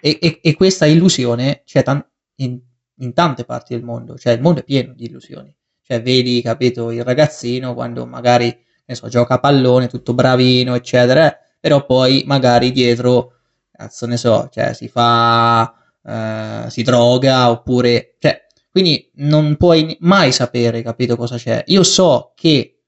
[0.00, 2.60] E, e, e questa illusione c'è tan- in,
[2.98, 5.52] in, tante parti del mondo, cioè il mondo è pieno di illusioni.
[5.86, 8.46] Cioè, vedi, capito, il ragazzino quando magari,
[8.86, 13.32] ne so, gioca a pallone, tutto bravino, eccetera, però poi magari dietro,
[13.70, 20.32] cazzo ne so, cioè si fa, eh, si droga, oppure, cioè, quindi non puoi mai
[20.32, 21.62] sapere, capito cosa c'è.
[21.66, 22.80] Io so che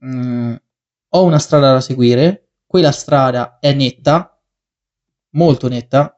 [0.00, 0.54] mh, mm,
[1.10, 4.40] ho una strada da seguire, quella strada è netta,
[5.32, 6.16] molto netta.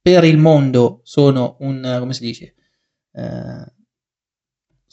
[0.00, 2.54] Per il mondo sono un, come si dice,
[3.12, 3.72] eh,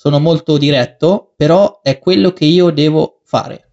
[0.04, 3.72] sono molto diretto, però è quello che io devo fare.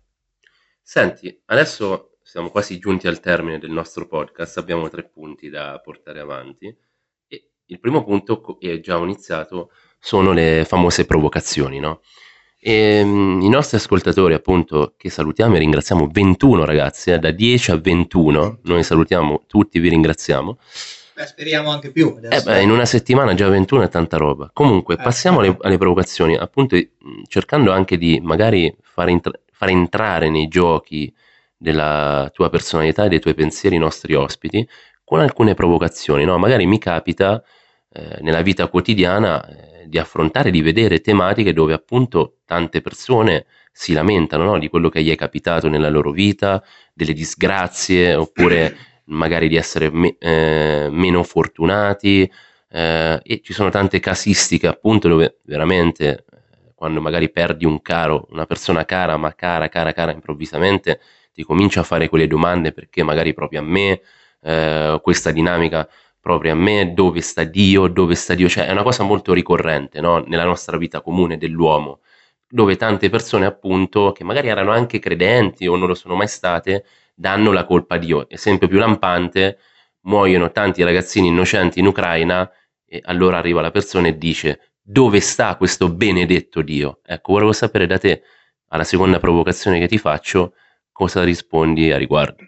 [0.80, 6.20] Senti, adesso siamo quasi giunti al termine del nostro podcast, abbiamo tre punti da portare
[6.20, 6.72] avanti.
[7.26, 12.00] Il primo punto, e già iniziato, sono le famose provocazioni, no?
[12.60, 17.72] E, um, I nostri ascoltatori, appunto, che salutiamo e ringraziamo, 21 ragazzi, eh, da 10
[17.72, 20.58] a 21, noi salutiamo tutti, vi ringraziamo.
[21.20, 22.18] Beh, speriamo anche più.
[22.18, 24.48] Eh beh, in una settimana già 21 è tanta roba.
[24.54, 26.78] Comunque, eh, passiamo alle, alle, provocazioni, appunto,
[27.28, 31.12] cercando anche di magari fare, intra- fare entrare nei giochi
[31.58, 34.66] della tua personalità e dei tuoi pensieri i nostri ospiti
[35.04, 36.38] con alcune provocazioni, no?
[36.38, 37.42] Magari mi capita
[37.92, 43.92] eh, nella vita quotidiana eh, di affrontare, di vedere tematiche dove appunto tante persone si
[43.92, 44.58] lamentano no?
[44.58, 46.62] di quello che gli è capitato nella loro vita,
[46.94, 48.76] delle disgrazie, oppure
[49.10, 52.30] magari di essere me- eh, meno fortunati.
[52.72, 58.26] Eh, e ci sono tante casistiche appunto dove veramente eh, quando magari perdi un caro,
[58.30, 61.00] una persona cara, ma cara, cara, cara improvvisamente,
[61.32, 64.00] ti comincia a fare quelle domande perché magari proprio a me
[64.42, 65.88] eh, questa dinamica
[66.20, 70.00] proprio a me, dove sta Dio, dove sta Dio, cioè è una cosa molto ricorrente
[70.00, 70.18] no?
[70.26, 72.00] nella nostra vita comune dell'uomo,
[72.48, 76.84] dove tante persone appunto, che magari erano anche credenti o non lo sono mai state,
[77.20, 78.28] danno la colpa a Dio.
[78.30, 79.58] Esempio più lampante,
[80.02, 82.50] muoiono tanti ragazzini innocenti in Ucraina
[82.86, 87.00] e allora arriva la persona e dice dove sta questo benedetto Dio?
[87.04, 88.22] Ecco, volevo sapere da te,
[88.68, 90.54] alla seconda provocazione che ti faccio,
[90.90, 92.42] cosa rispondi a riguardo.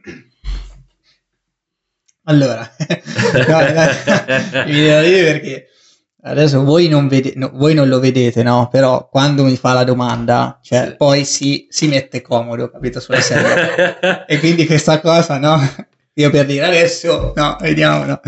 [2.25, 2.61] Allora,
[3.47, 3.59] no,
[4.65, 5.67] mi devo dire perché
[6.23, 8.69] adesso voi non, vede, no, voi non, lo vedete, no?
[8.71, 10.95] Però quando mi fa la domanda, cioè sì.
[10.97, 14.25] poi si, si, mette comodo, capito, sulla sedia.
[14.27, 15.59] e quindi questa cosa, no?
[16.15, 18.21] Io per dire adesso, no, vediamo, no.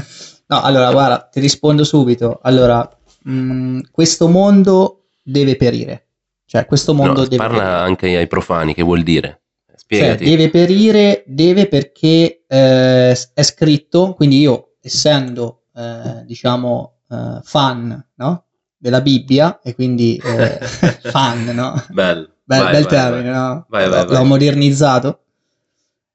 [0.47, 2.41] No, allora, guarda, ti rispondo subito.
[2.43, 2.89] Allora,
[3.25, 6.09] mh, mm, questo mondo deve perire.
[6.47, 7.77] Cioè, questo mondo no, deve parla perire.
[7.77, 9.43] anche ai profani, che vuol dire?
[9.75, 10.25] Spiegati.
[10.25, 18.07] Cioè, deve perire, deve perché eh, è scritto, quindi io essendo, eh, diciamo, eh, fan,
[18.15, 18.45] no?
[18.77, 20.59] Della Bibbia e quindi eh,
[21.11, 21.85] fan, no?
[21.91, 22.33] Bello.
[22.45, 23.41] Bel, vai, bel vai, termine, vai.
[23.41, 23.67] no?
[23.69, 25.21] Vai, vai, L'ho modernizzato.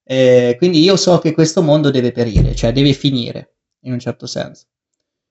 [0.03, 4.25] Eh, quindi io so che questo mondo deve perire, cioè deve finire, in un certo
[4.27, 4.65] senso.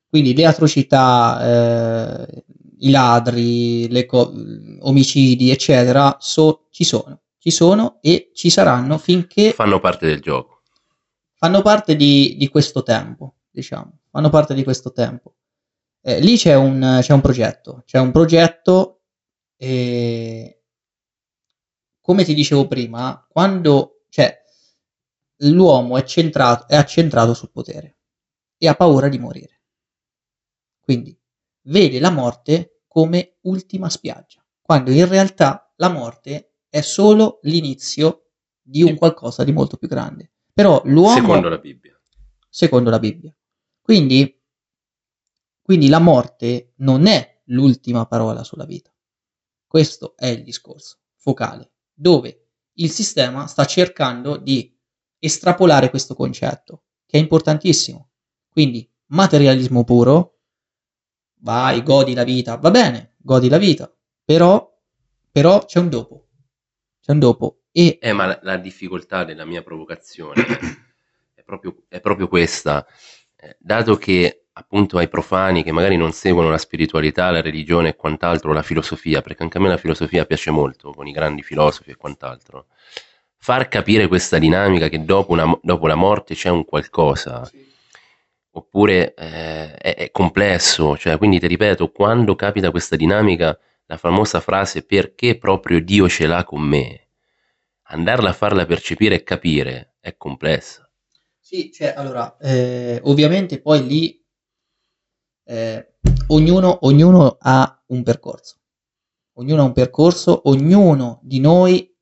[0.08, 2.44] Quindi le atrocità, eh,
[2.78, 4.32] i ladri, le co-
[4.80, 9.52] omicidi, eccetera, so- ci sono ci sono e ci saranno finché...
[9.52, 10.62] Fanno parte del gioco.
[11.34, 14.00] Fanno parte di, di questo tempo, diciamo.
[14.10, 15.34] Fanno parte di questo tempo.
[16.00, 17.82] Eh, lì c'è un, c'è un, progetto.
[17.84, 19.02] C'è un progetto
[19.56, 20.62] e...
[22.00, 24.04] Come ti dicevo prima, quando...
[24.08, 24.42] Cioè,
[25.42, 27.98] l'uomo è, centrato, è accentrato sul potere
[28.56, 29.62] e ha paura di morire.
[30.80, 31.16] Quindi
[31.62, 38.30] vede la morte come ultima spiaggia, quando in realtà la morte è solo l'inizio
[38.60, 40.32] di un qualcosa di molto più grande.
[40.52, 41.14] Però l'uomo...
[41.14, 42.00] Secondo la Bibbia.
[42.48, 43.34] Secondo la Bibbia.
[43.80, 44.37] Quindi,
[45.68, 48.90] quindi la morte non è l'ultima parola sulla vita.
[49.66, 54.74] Questo è il discorso focale, dove il sistema sta cercando di
[55.18, 58.12] estrapolare questo concetto, che è importantissimo.
[58.48, 60.38] Quindi, materialismo puro,
[61.40, 64.74] vai, godi la vita, va bene, godi la vita, però,
[65.30, 66.28] però c'è un dopo
[67.02, 67.64] c'è un dopo.
[67.72, 67.98] E...
[68.00, 70.42] Eh, ma la, la difficoltà della mia provocazione
[71.34, 72.86] è, proprio, è proprio questa.
[73.36, 77.96] Eh, dato che appunto ai profani che magari non seguono la spiritualità, la religione e
[77.96, 81.90] quant'altro, la filosofia, perché anche a me la filosofia piace molto, con i grandi filosofi
[81.90, 82.66] e quant'altro,
[83.36, 87.64] far capire questa dinamica che dopo, una, dopo la morte c'è un qualcosa, sì.
[88.50, 94.40] oppure eh, è, è, complesso, cioè, quindi ti ripeto, quando capita questa dinamica la famosa
[94.40, 97.08] frase perché proprio Dio ce l'ha con me,
[97.90, 100.82] andarla a farla percepire e capire è complessa.
[101.38, 104.17] Sì, cioè, allora, eh, ovviamente poi lì
[105.48, 105.94] eh,
[106.28, 108.56] ognuno, ognuno ha un percorso,
[109.38, 111.96] ognuno ha un percorso, ognuno di noi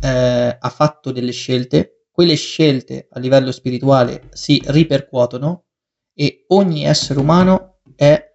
[0.00, 5.66] eh, ha fatto delle scelte, quelle scelte a livello spirituale si ripercuotono
[6.14, 8.26] e ogni essere umano è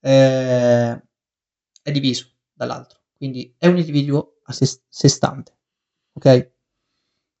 [0.00, 1.02] eh,
[1.82, 5.56] è diviso dall'altro, quindi è un individuo a sé, sé stante.
[6.12, 6.52] Ok?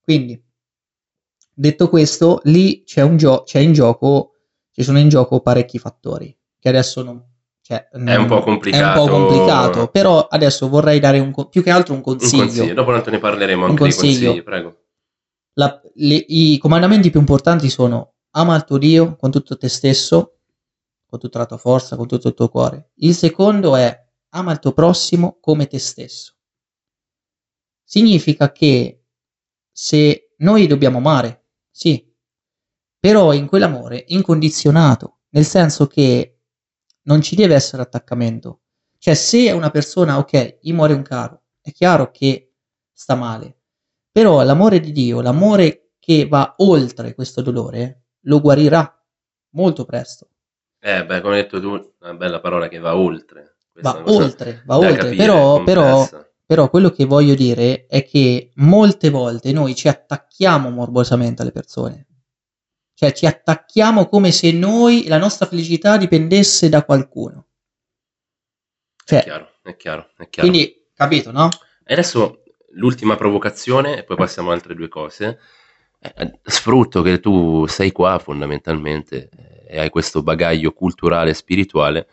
[0.00, 0.42] Quindi,
[1.54, 4.31] detto questo, lì c'è, gio- c'è in gioco,
[4.72, 7.22] ci sono in gioco parecchi fattori, che adesso non,
[7.60, 8.98] cioè, è un po' complicato.
[8.98, 12.42] È un po' complicato, però adesso vorrei dare un, più che altro un consiglio.
[12.42, 12.74] Un consiglio.
[12.74, 14.18] Dopo ne parleremo anche un consiglio.
[14.18, 14.76] dei consigli, prego.
[15.54, 20.38] La, le, I comandamenti più importanti sono ama il tuo Dio con tutto te stesso,
[21.06, 22.90] con tutta la tua forza, con tutto il tuo cuore.
[22.96, 23.96] Il secondo è
[24.30, 26.34] ama il tuo prossimo come te stesso.
[27.84, 29.04] Significa che
[29.70, 32.11] se noi dobbiamo amare, sì,
[33.02, 36.38] però in quell'amore incondizionato, nel senso che
[37.02, 38.60] non ci deve essere attaccamento.
[38.98, 42.52] Cioè, se una persona, ok, gli muore un caro, è chiaro che
[42.92, 43.56] sta male,
[44.12, 49.04] però l'amore di Dio, l'amore che va oltre questo dolore, lo guarirà
[49.54, 50.28] molto presto.
[50.78, 54.76] Eh, beh, come hai detto tu, una bella parola che va oltre va oltre, va
[54.76, 56.08] oltre, capire, però, però,
[56.44, 62.06] però, quello che voglio dire è che molte volte noi ci attacchiamo morbosamente alle persone.
[63.02, 67.48] Cioè ci attacchiamo come se noi, la nostra felicità dipendesse da qualcuno.
[69.04, 70.48] Cioè, è chiaro, è chiaro, è chiaro.
[70.48, 71.48] Quindi, capito, no?
[71.84, 72.44] E adesso
[72.74, 75.40] l'ultima provocazione, e poi passiamo a altre due cose.
[75.98, 82.06] Eh, sfrutto che tu sei qua fondamentalmente eh, e hai questo bagaglio culturale e spirituale,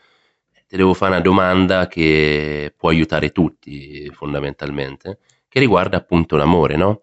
[0.66, 7.02] ti devo fare una domanda che può aiutare tutti fondamentalmente, che riguarda appunto l'amore, no?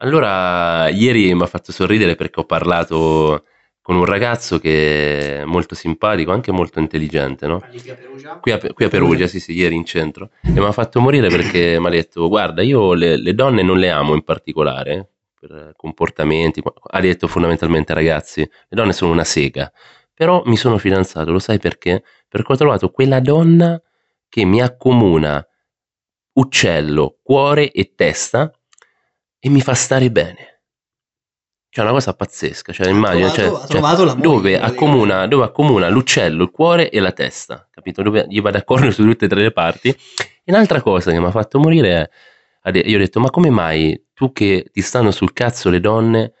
[0.00, 3.44] Allora, ieri mi ha fatto sorridere perché ho parlato
[3.80, 7.66] con un ragazzo che è molto simpatico, anche molto intelligente, no?
[7.80, 8.38] Qui a Perugia?
[8.38, 10.30] Qui a, qui a Perugia, sì, sì, ieri in centro.
[10.52, 13.78] E mi ha fatto morire perché mi ha detto, guarda, io le, le donne non
[13.78, 16.62] le amo in particolare, per comportamenti.
[16.90, 19.72] Ha detto fondamentalmente, ragazzi, le donne sono una sega.
[20.14, 22.04] Però mi sono fidanzato, lo sai perché?
[22.28, 23.80] Perché ho trovato quella donna
[24.28, 25.44] che mi accomuna
[26.34, 28.52] uccello, cuore e testa
[29.38, 30.60] e mi fa stare bene.
[31.70, 32.72] Cioè, una cosa pazzesca.
[32.72, 37.68] Cioè, immagino, trovato, cioè, cioè, dove, accomuna, dove, accomuna, l'uccello, il cuore e la testa,
[37.70, 38.02] capito?
[38.02, 39.88] Dove gli va d'accordo su tutte e tre le parti.
[39.88, 42.10] E un'altra cosa che mi ha fatto morire
[42.62, 46.32] è, io ho detto, ma come mai tu che ti stanno sul cazzo le donne,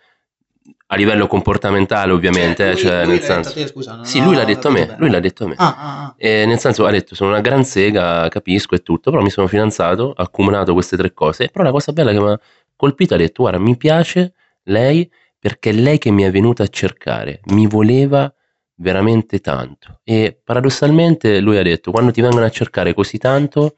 [0.90, 3.52] a livello comportamentale ovviamente, cioè, lui, cioè, lui nel senso...
[3.52, 5.54] Te, scusa, sì, lui l'ha detto a me, lui l'ha detto a me.
[5.58, 6.14] Ah, ah, ah.
[6.16, 9.46] E nel senso ha detto, sono una gran sega, capisco e tutto, però mi sono
[9.46, 12.40] fidanzato, ho accumulato queste tre cose, però la cosa bella che mi ha
[12.78, 16.68] colpito ha detto, guarda, mi piace lei perché è lei che mi è venuta a
[16.68, 18.32] cercare, mi voleva
[18.76, 20.00] veramente tanto.
[20.04, 23.76] E paradossalmente lui ha detto, quando ti vengono a cercare così tanto,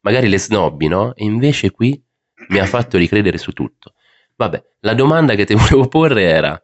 [0.00, 1.14] magari le snobbi, no?
[1.14, 2.02] E invece qui
[2.48, 3.94] mi ha fatto ricredere su tutto.
[4.34, 6.60] Vabbè, la domanda che ti volevo porre era,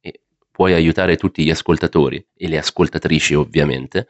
[0.00, 4.08] e puoi aiutare tutti gli ascoltatori e le ascoltatrici ovviamente,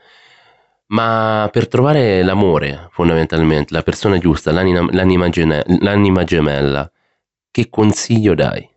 [0.88, 6.90] ma per trovare l'amore fondamentalmente, la persona giusta, l'anima, l'anima, gene, l'anima gemella,
[7.58, 8.70] che consiglio dai?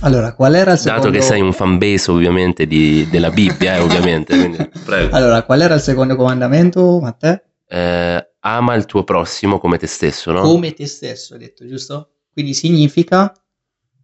[0.00, 1.06] Allora, qual era il secondo...
[1.06, 4.36] Dato che sei un fanbase ovviamente di, della Bibbia, eh, ovviamente.
[4.36, 4.58] Quindi,
[5.10, 7.40] allora, qual era il secondo comandamento, Matteo?
[7.66, 10.42] Eh, ama il tuo prossimo come te stesso, no?
[10.42, 12.10] Come te stesso, hai detto, giusto?
[12.30, 13.32] Quindi significa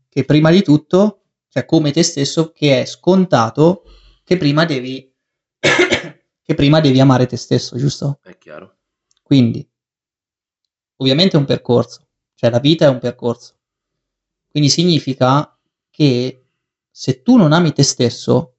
[0.09, 3.83] che prima di tutto, cioè come te stesso, che è scontato
[4.25, 5.13] che prima devi,
[5.61, 8.21] che prima devi amare te stesso, giusto?
[8.23, 8.77] È chiaro.
[9.23, 9.69] Quindi,
[10.97, 12.06] ovviamente è un percorso,
[12.37, 13.55] cioè la vita è un percorso.
[14.49, 15.59] Quindi significa
[15.91, 16.45] che
[16.91, 18.59] se tu non ami te stesso,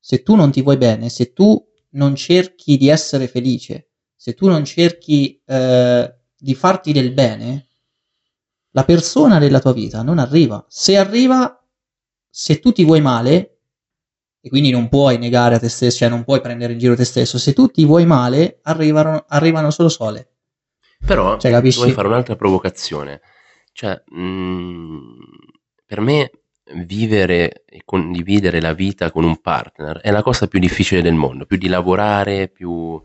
[0.00, 4.48] se tu non ti vuoi bene, se tu non cerchi di essere felice, se tu
[4.48, 7.68] non cerchi eh, di farti del bene,
[8.70, 10.64] la persona della tua vita non arriva.
[10.68, 11.62] Se arriva,
[12.28, 13.58] se tu ti vuoi male,
[14.40, 17.04] e quindi non puoi negare a te stesso, cioè non puoi prendere in giro te
[17.04, 20.35] stesso, se tu ti vuoi male, arrivano, arrivano solo sole.
[21.04, 21.80] Però cioè, capisci?
[21.80, 23.20] vuoi fare un'altra provocazione.
[23.72, 25.18] Cioè, mh, mm,
[25.84, 26.30] per me
[26.74, 31.46] vivere e condividere la vita con un partner è la cosa più difficile del mondo,
[31.46, 33.00] più di lavorare, più,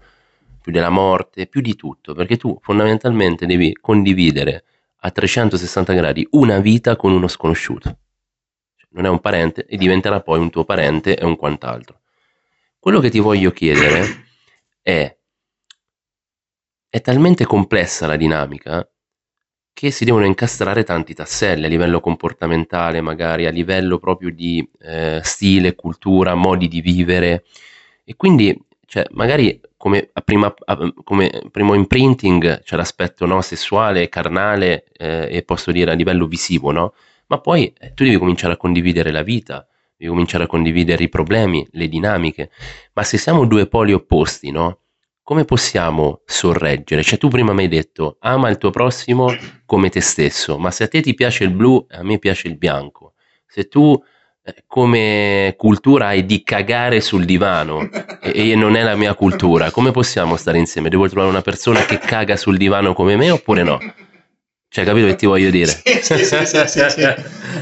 [0.61, 4.63] più della morte, più di tutto, perché tu fondamentalmente devi condividere
[5.03, 7.97] a 360 gradi una vita con uno sconosciuto.
[8.75, 11.99] Cioè, non è un parente e diventerà poi un tuo parente e un quant'altro.
[12.79, 14.25] Quello che ti voglio chiedere
[14.81, 15.15] è,
[16.91, 18.85] è talmente complessa la dinamica
[19.73, 25.21] che si devono incastrare tanti tasselli a livello comportamentale, magari a livello proprio di eh,
[25.23, 27.45] stile, cultura, modi di vivere.
[28.03, 28.53] E quindi,
[28.85, 30.53] cioè, magari come, prima,
[31.05, 36.71] come primo imprinting c'è l'aspetto no, sessuale, carnale eh, e posso dire a livello visivo,
[36.71, 36.93] no?
[37.27, 39.65] Ma poi eh, tu devi cominciare a condividere la vita,
[39.95, 42.51] devi cominciare a condividere i problemi, le dinamiche.
[42.91, 44.80] Ma se siamo due poli opposti, no?
[45.31, 47.03] Come possiamo sorreggere?
[47.03, 49.33] Cioè tu prima mi hai detto ama il tuo prossimo
[49.65, 52.57] come te stesso, ma se a te ti piace il blu, a me piace il
[52.57, 53.13] bianco.
[53.47, 53.97] Se tu
[54.43, 57.89] eh, come cultura hai di cagare sul divano
[58.21, 60.89] e, e, non è la mia cultura, come possiamo stare insieme?
[60.89, 63.79] Devo trovare una persona che caga sul divano come me oppure no?
[64.67, 65.71] Cioè, capito che ti voglio dire?
[65.81, 67.03] sì, sì, sì, sì, sì.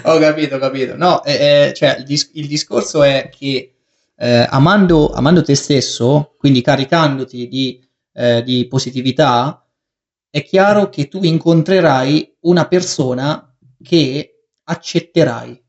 [0.06, 0.96] Ho capito, capito.
[0.96, 3.74] No, eh, eh, cioè, il, dis- il discorso è che
[4.22, 9.66] eh, amando, amando, te stesso, quindi caricandoti di, eh, di positività,
[10.30, 15.64] è chiaro che tu incontrerai una persona che accetterai.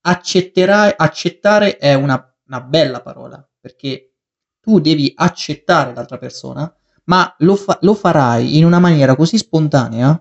[0.00, 4.14] Accetterai, accettare è una, una bella parola, perché
[4.60, 6.74] tu devi accettare l'altra persona,
[7.04, 10.20] ma lo, fa- lo farai in una maniera così spontanea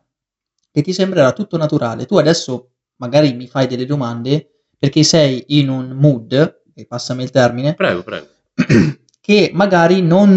[0.72, 2.06] che ti sembrerà tutto naturale.
[2.06, 7.30] Tu adesso magari mi fai delle domande perché sei in un mood e passami il
[7.32, 8.28] termine, prego, prego.
[9.22, 10.36] che magari non,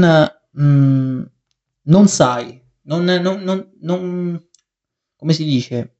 [0.53, 1.22] mh, mm,
[1.82, 4.49] non sai, non, non, non,
[5.16, 5.97] come si dice,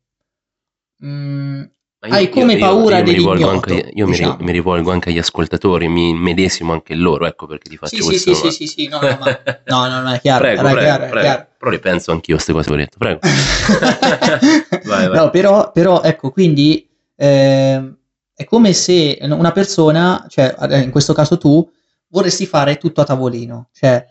[1.05, 1.63] mm,
[2.07, 4.37] io- Hai come io- io- paura io dell'ignoto, anche, io diciamo.
[4.41, 8.35] mi rivolgo anche agli ascoltatori, mi medesimo anche loro, ecco perché ti faccio Sì, questo.
[8.35, 10.87] sì, sì, sì, sì, no, no, ma- no, no, no, è chiaro, prego, era prego,
[10.87, 11.21] chiaro, prego.
[11.21, 11.47] chiaro.
[11.59, 13.19] Però le penso anch'io queste cose che ho detto, prego.
[14.85, 15.17] Vai, vai.
[15.17, 17.97] No, però, però, ecco, quindi ehm,
[18.39, 21.67] è come se una persona, cioè eh, in questo caso tu,
[22.09, 24.07] vorresti fare tutto a tavolino, cioè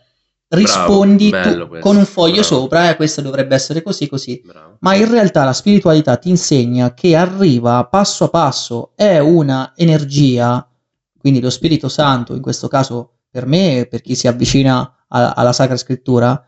[0.48, 2.46] rispondi tu- bello questo, con un foglio bravo.
[2.48, 4.42] sopra, eh, questo dovrebbe essere così, così.
[4.44, 4.78] Bravo.
[4.80, 10.68] Ma in realtà la spiritualità ti insegna che arriva passo a passo, è una energia,
[11.16, 15.52] quindi lo Spirito Santo, in questo caso per me, per chi si avvicina a- alla
[15.52, 16.44] Sacra Scrittura,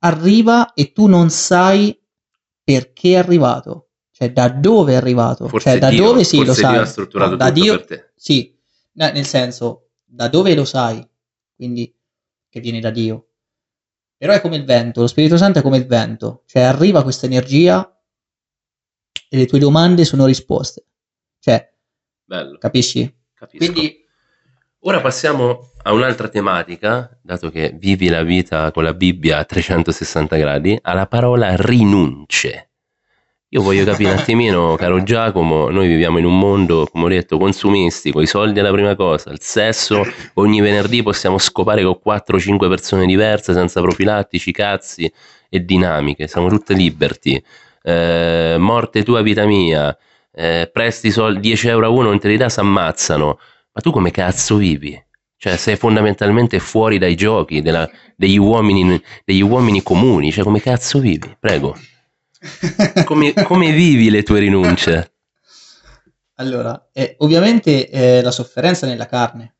[0.00, 1.98] arriva e tu non sai
[2.62, 3.83] perché è arrivato,
[4.16, 6.84] cioè da dove è arrivato, Forse cioè da Dio, dove sì lo sai, Dio ha
[6.86, 8.10] strutturato No, da Dio, per te.
[8.14, 8.56] sì,
[8.92, 11.04] No, nel senso, da dove lo sai,
[11.56, 11.92] quindi
[12.48, 13.26] che viene da Dio.
[14.16, 17.26] Però è come il vento, lo Spirito Santo è come il vento, cioè arriva questa
[17.26, 17.88] energia
[19.28, 20.84] e le tue domande sono risposte.
[21.40, 21.74] Cioè,
[22.24, 23.12] Bello, capisci?
[23.34, 23.72] capisco.
[23.72, 24.02] Quindi
[24.86, 30.36] Ora passiamo a un'altra tematica, dato che vivi la vita con la Bibbia a 360
[30.36, 32.68] gradi, alla parola rinunce.
[33.54, 37.38] Io voglio capire un attimino, caro Giacomo, noi viviamo in un mondo, come ho detto,
[37.38, 40.02] consumistico, i soldi è la prima cosa, il sesso,
[40.34, 45.08] ogni venerdì possiamo scopare con 4-5 persone diverse, senza profilattici, cazzi
[45.48, 47.40] e dinamiche, siamo tutte liberty.
[47.80, 49.96] Eh, morte tua, vita mia,
[50.32, 53.38] eh, presti soldi 10 euro a uno, non te si ammazzano.
[53.72, 55.00] Ma tu come cazzo vivi?
[55.36, 60.32] Cioè, sei fondamentalmente fuori dai giochi della- degli, uomini, degli uomini comuni.
[60.32, 61.36] Cioè, come cazzo vivi?
[61.38, 61.76] Prego.
[63.04, 65.14] Come, come vivi le tue rinunce?
[66.34, 69.56] Allora, eh, ovviamente eh, la sofferenza nella carne.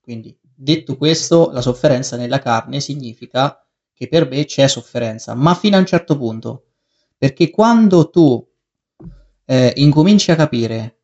[0.00, 3.62] Quindi, detto questo, la sofferenza nella carne significa
[3.92, 6.64] che per me c'è sofferenza, ma fino a un certo punto.
[7.16, 8.48] Perché quando tu
[9.44, 11.00] eh, incominci a capire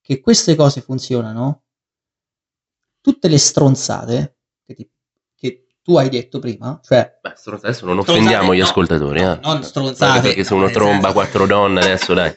[0.00, 1.64] che queste cose funzionano,
[3.00, 4.90] tutte le stronzate che, ti-
[5.82, 9.20] tu hai detto prima, cioè Beh, stronzate, adesso non offendiamo gli no, ascoltatori.
[9.22, 9.38] no, eh.
[9.42, 12.34] non stronzate, Perché se no, uno tromba senso- quattro donne, adesso dai.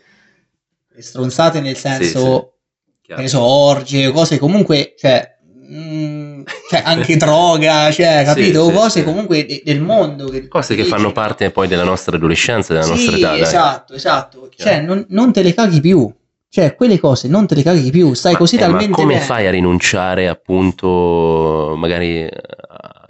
[0.98, 2.54] stronzate nel senso,
[3.02, 3.22] che chiaro.
[3.22, 5.38] ne so, orge, cose comunque, cioè,
[5.72, 8.68] mm, cioè anche droga, cioè, Sì, capito?
[8.68, 9.04] sì, cose sì.
[9.06, 10.30] comunque de- del mondo.
[10.30, 11.12] Che, Cose che fanno no?
[11.12, 13.30] parte poi della nostra adolescenza, della Sì, nostra età.
[13.32, 13.42] dai.
[13.42, 14.50] esatto, esatto.
[14.56, 14.72] Chiaro.
[14.72, 16.12] Cioè, non, non te le caghi più.
[16.54, 19.14] Cioè, quelle cose non te le caghi più, stai Ma- così eh, ma talmente come
[19.16, 19.26] bene.
[19.26, 22.30] fai a rinunciare appunto magari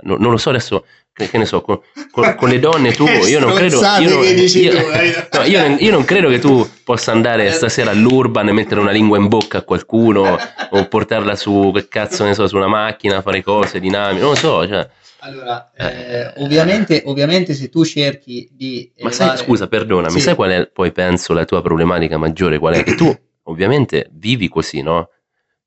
[0.03, 1.79] no- non lo so adesso che, che ne so con,
[2.11, 5.27] con- con le donne tu io non credo io non, io- eh.
[5.31, 8.91] no, io non- io non credo che tu possa andare stasera all'urban e mettere una
[8.91, 10.37] lingua in bocca a qualcuno
[10.71, 14.35] o portarla su che cazzo ne so su una macchina fare cose dinamiche non lo
[14.35, 14.87] so cioè.
[15.25, 15.85] Allora, Eh.
[15.85, 20.19] eh, ovviamente, ovviamente se tu cerchi di ma sai elevare- scusa perdonami Sì.
[20.19, 24.49] sai qual è poi penso la tua problematica maggiore qual è che tu ovviamente vivi
[24.49, 25.09] così no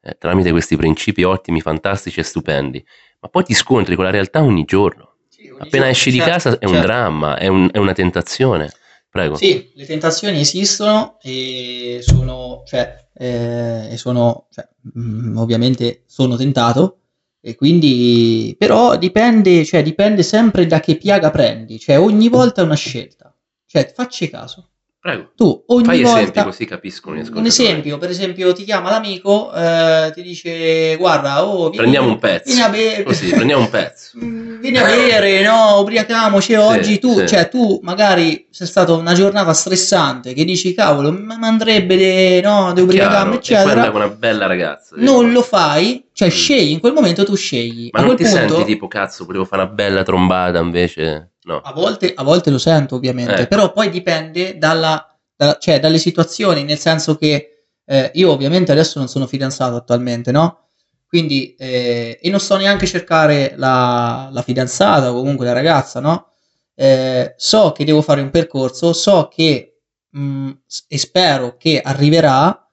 [0.08, 2.84] Eh, tramite questi principi ottimi fantastici e stupendi
[3.20, 6.18] ma poi ti scontri con la realtà ogni giorno Sì, ogni Appena giorno, esci di
[6.18, 6.86] certo, casa è un certo.
[6.86, 8.70] dramma, è, un- è una tentazione.
[9.10, 9.34] Prego.
[9.36, 17.00] Sì, le tentazioni esistono e sono, cioè, eh, e sono, cioè, mm, ovviamente sono tentato
[17.40, 22.64] e quindi, però dipende, cioè, dipende sempre da che piaga prendi, cioè ogni volta è
[22.64, 23.34] una scelta,
[23.66, 24.70] cioè facci caso,
[25.06, 25.30] Prego.
[25.36, 30.10] tu ogni Fai esempi volta, così capiscono un esempio, per esempio ti chiama l'amico, eh,
[30.12, 32.42] ti dice guarda, oh, vieni, Prendiamo un pezzo.
[32.46, 34.18] vieni a bere, Così, prendiamo un pezzo.
[34.18, 36.98] Mm, Vieni a bere, no, ubriacamoci oggi.
[36.98, 37.28] Tu, sì.
[37.28, 42.80] cioè, tu magari sei stata una giornata stressante che dici, cavolo, ma andrebbe no, di
[42.80, 43.90] ubriacarmi, e eccetera.
[43.90, 44.96] con una bella ragazza.
[44.98, 46.30] Non lo fai, cioè Mm.
[46.32, 47.90] scegli, in quel momento tu scegli.
[47.92, 51.30] Ma a non ti punto, senti tipo cazzo, volevo fare una bella trombata invece?
[51.46, 51.60] No.
[51.60, 53.46] a volte, a volte lo sento, ovviamente, Ecco.
[53.46, 58.98] però poi dipende dalla, da- cioè, dalle situazioni, nel senso che eh, io ovviamente adesso
[58.98, 60.70] non sono fidanzato attualmente, no?
[61.06, 66.00] Quindi, eh, e non sto neanche a cercare la, la fidanzata o comunque la ragazza,
[66.00, 66.32] no?
[66.74, 72.68] Eh, so che devo fare un percorso, so che mh, s- e spero che arriverà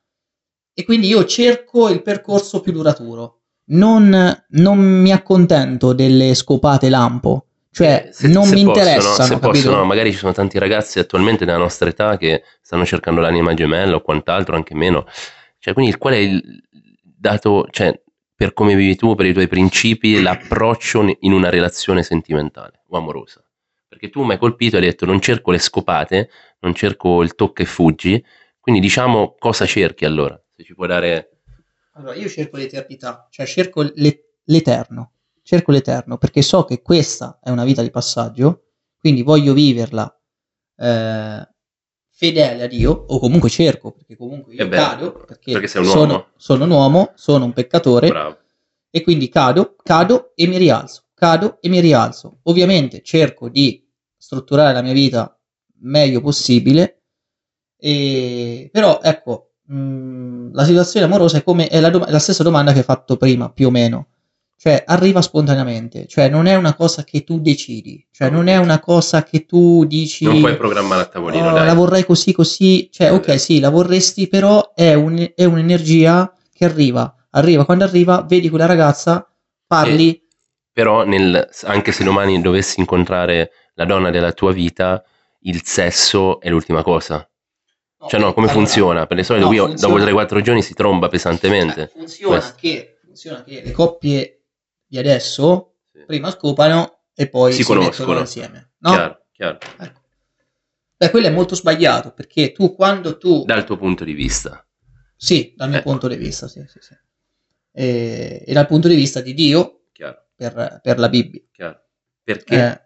[0.74, 3.41] e quindi io cerco il percorso più duraturo.
[3.65, 9.28] Non, non mi accontento delle scopate lampo, cioè Eh, Se- non se mi possono, interessano,
[9.28, 9.69] se capito?
[9.69, 13.95] possono, magari ci sono tanti ragazzi attualmente della nostra età che stanno cercando l'anima gemella
[13.95, 15.05] o quant'altro, anche meno.
[15.59, 16.61] Cioè, quindi qual è il
[17.01, 17.99] dato, cioè,
[18.36, 23.43] per come vivi tu, per i tuoi principi, l'approccio in una relazione sentimentale o amorosa?
[23.88, 27.36] Perché tu mi hai colpito e hai detto non cerco le scopate, non cerco il
[27.36, 28.24] tocca e fuggi,
[28.59, 30.39] quindi diciamo cosa cerchi allora?
[30.55, 31.30] Se ci puoi dare...
[31.93, 35.12] Allora, io cerco l'eternità, cioè cerco l'e- l'eterno,
[35.43, 40.17] cerco l'eterno perché so che questa è una vita di passaggio, quindi voglio viverla
[40.77, 41.47] eh,
[42.09, 46.27] fedele a Dio, o comunque cerco, perché comunque io Eh cado, perché, perché sono, uomo.
[46.37, 48.37] sono un uomo, sono un peccatore, Bravo.
[48.89, 52.39] e quindi cado, cado e mi rialzo, cado e mi rialzo.
[52.43, 53.85] Ovviamente cerco di
[54.15, 55.37] strutturare la mia vita
[55.79, 57.01] meglio possibile,
[57.77, 58.69] e...
[58.71, 62.77] però ecco, mh, la situazione amorosa è, come, è la, è la stessa domanda che
[62.77, 64.07] hai fatto prima, più o meno.
[64.55, 68.79] Cioè, arriva spontaneamente, cioè non è una cosa che tu decidi, cioè non è una
[68.79, 73.11] cosa che tu dici Non puoi programmare a tavolino, "Oh, la vorrei così così, cioè
[73.11, 78.47] ok sì, la vorresti, però è, un- è un'energia che arriva, arriva, quando arriva, vedi
[78.49, 79.27] quella ragazza,
[79.67, 80.21] parli,
[80.71, 85.03] Però nel- anche se domani dovessi incontrare la donna della tua vita,
[85.41, 87.27] il sesso è l'ultima cosa.
[88.07, 89.05] Cioè no, come allora, funziona?
[89.05, 91.81] Per le solite no, qui funziona- dopo 3-4 giorni si tromba pesantemente.
[91.83, 92.55] eh, funziona, Questo.
[92.59, 94.42] che, funziona che le coppie
[94.93, 98.19] di adesso prima scopano e poi Si si, conoscono.
[98.19, 98.91] insieme, no?
[98.91, 99.57] Chiaro, chiaro.
[99.79, 100.01] Ecco.
[100.97, 104.63] Beh, quello è molto sbagliato perché tu quando tu Dal tuo punto di vista.
[105.15, 105.89] Sì, dal mio Ecco.
[105.89, 106.93] punto di vista, sì, sì, sì.
[107.71, 109.85] E, e dal punto di vista di Dio,
[110.35, 111.41] per, per la Bibbia.
[111.51, 111.81] chiaro.
[112.23, 112.55] Perché?
[112.55, 112.81] Eh,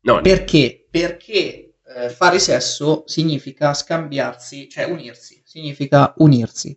[0.00, 0.86] no, perché?
[0.90, 6.76] Perché eh, fare sesso significa scambiarsi, cioè unirsi, significa unirsi.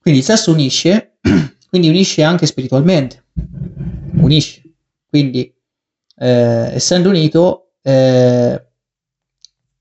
[0.00, 1.18] Quindi il sesso unisce,
[1.68, 3.24] quindi unisce anche spiritualmente,
[4.16, 4.62] unisce.
[5.08, 5.54] Quindi,
[6.18, 8.66] eh, essendo unito, eh,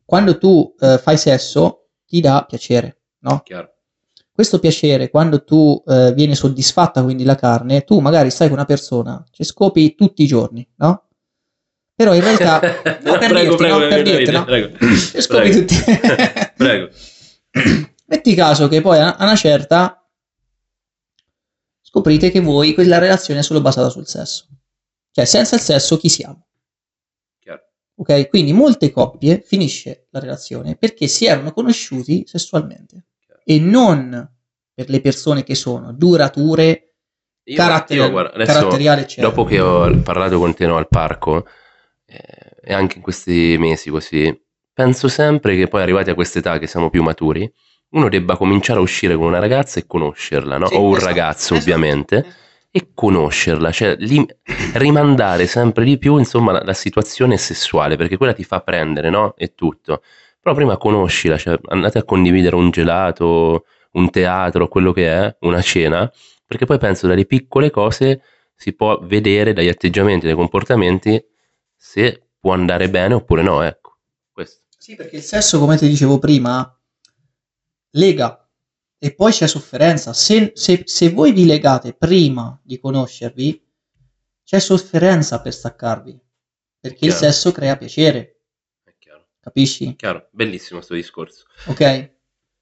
[0.06, 3.42] quando tu eh, fai sesso, ti dà piacere, no?
[3.44, 3.74] chiaro.
[4.32, 8.66] questo piacere, quando tu eh, viene soddisfatta quindi la carne, tu magari stai con una
[8.66, 11.08] persona, ci scopi tutti i giorni, no?
[11.96, 12.60] Però in realtà,
[13.04, 14.44] no, per prego, dirti, prego, no, per dirti, no?
[14.44, 14.78] prego.
[14.96, 15.60] Scopi Prego.
[15.60, 15.76] tutti.
[16.58, 16.90] Prego.
[18.08, 20.05] Metti caso che poi a una certa
[21.96, 24.48] scoprite che voi quella relazione è solo basata sul sesso.
[25.12, 26.48] Cioè, senza il sesso chi siamo?
[27.40, 27.62] Chiaro.
[27.96, 28.28] Ok?
[28.28, 33.06] Quindi molte coppie finisce la relazione perché si erano conosciuti sessualmente
[33.46, 34.30] e non
[34.74, 36.96] per le persone che sono durature,
[37.44, 39.28] Io- caratteri- io, guarda, adesso, caratteriali, eccetera.
[39.30, 41.48] dopo che ho parlato con te no, al parco
[42.06, 42.18] eh,
[42.62, 44.38] e anche in questi mesi così,
[44.74, 47.50] penso sempre che poi arrivati a quest'età che siamo più maturi,
[47.96, 50.68] uno debba cominciare a uscire con una ragazza e conoscerla, no?
[50.68, 51.56] Sì, o un esatto, ragazzo esatto.
[51.56, 52.26] ovviamente,
[52.70, 54.28] e conoscerla, cioè lim-
[54.74, 59.34] rimandare sempre di più insomma la, la situazione sessuale, perché quella ti fa prendere, no?
[59.38, 60.02] E tutto.
[60.42, 65.62] Però prima conoscila, cioè andate a condividere un gelato, un teatro, quello che è, una
[65.62, 66.12] cena,
[66.46, 68.22] perché poi penso dalle piccole cose
[68.54, 71.24] si può vedere dagli atteggiamenti, dai comportamenti
[71.76, 73.98] se può andare bene oppure no, ecco.
[74.34, 74.64] Questo.
[74.78, 76.75] Sì, perché il sesso, come ti dicevo prima,
[77.96, 78.48] lega
[78.98, 80.14] e poi c'è sofferenza.
[80.14, 83.64] Se, se- se voi vi legate prima di conoscervi,
[84.44, 86.20] c'è sofferenza per staccarvi,
[86.80, 88.42] perché il sesso crea piacere,
[88.84, 89.28] È chiaro.
[89.40, 89.96] capisci?
[89.96, 91.46] Chiaro, bellissimo sto discorso.
[91.66, 92.14] Ok?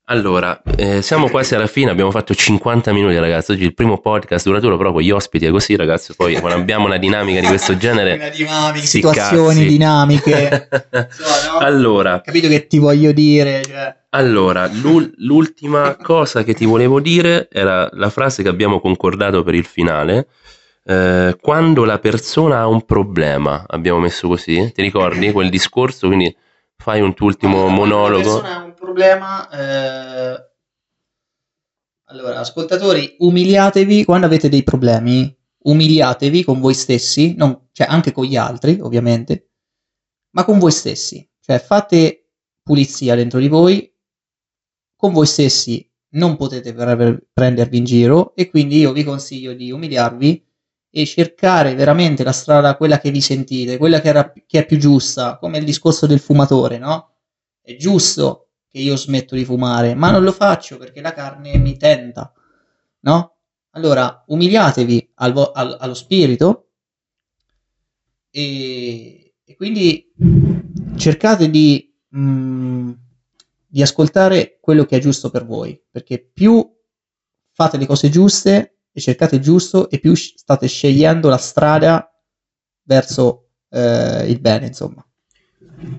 [0.07, 4.45] Allora, eh, siamo quasi alla fine, abbiamo fatto 50 minuti ragazzi, oggi il primo podcast
[4.45, 7.77] duraturo, però con gli ospiti è così ragazzi, poi quando abbiamo una dinamica di questo
[7.77, 8.15] genere...
[8.15, 9.65] Una dinamica, situazioni cazzi.
[9.65, 10.67] dinamiche.
[11.09, 11.57] So, no?
[11.59, 13.63] allora, Capito che ti voglio dire?
[13.63, 19.41] Cioè, allora, l'ul- l'ultima cosa che ti volevo dire era la frase che abbiamo concordato
[19.43, 20.27] per il finale.
[20.85, 26.07] eh, quando la persona ha un problema, abbiamo messo così, ti ricordi quel discorso?
[26.07, 26.35] Quindi
[26.75, 28.72] fai un tuo ultimo Allora, quando monologo.
[28.93, 29.49] Problema.
[29.49, 30.51] eh,
[32.09, 35.35] Allora, ascoltatori, umiliatevi quando avete dei problemi.
[35.63, 39.49] Umiliatevi con voi stessi, non- cioè anche con gli altri, ovviamente,
[40.35, 41.27] ma con voi stessi.
[41.39, 42.29] Cioè, fate
[42.61, 43.91] pulizia dentro di voi.
[44.95, 49.71] Con voi stessi non potete pre- prendervi in giro e quindi io vi consiglio di
[49.71, 50.45] umiliarvi
[50.91, 54.77] e cercare veramente la strada, quella che vi sentite, quella che, era- che è più
[54.77, 57.15] giusta, come il discorso del fumatore, no?
[57.59, 58.42] È giusto
[58.73, 62.33] che io smetto di fumare, ma non lo faccio perché la carne mi tenta,
[63.01, 63.35] no?
[63.75, 66.69] Allora, umiliatevi al vo- al- allo spirito
[68.31, 70.11] e, e quindi
[70.97, 72.91] cercate di, mm,
[73.67, 76.67] di ascoltare quello che è giusto per voi, perché più
[77.51, 82.11] fate le cose giuste e cercate il giusto e più state scegliendo la strada
[82.83, 85.05] verso eh, il bene, insomma.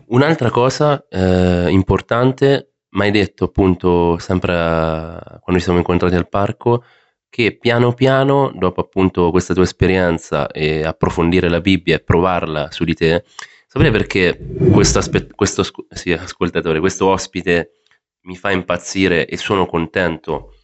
[0.06, 6.28] Un'altra cosa eh, importante, mi hai detto appunto sempre a- quando ci siamo incontrati al
[6.28, 6.84] parco,
[7.28, 12.84] che piano piano, dopo appunto questa tua esperienza e approfondire la Bibbia e provarla su
[12.84, 13.24] di te,
[13.66, 14.38] sapete perché
[14.72, 17.70] questo, aspe- questo asco- sì, ascoltatore, questo ospite
[18.22, 20.54] mi fa impazzire e sono contento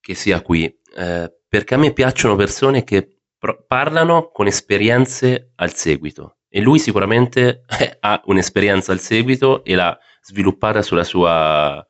[0.00, 0.64] che sia qui?
[0.96, 6.78] Eh, perché a me piacciono persone che pro- parlano con esperienze al seguito e lui
[6.78, 7.64] sicuramente
[7.98, 11.84] ha un'esperienza al seguito e l'ha sviluppata sulla sua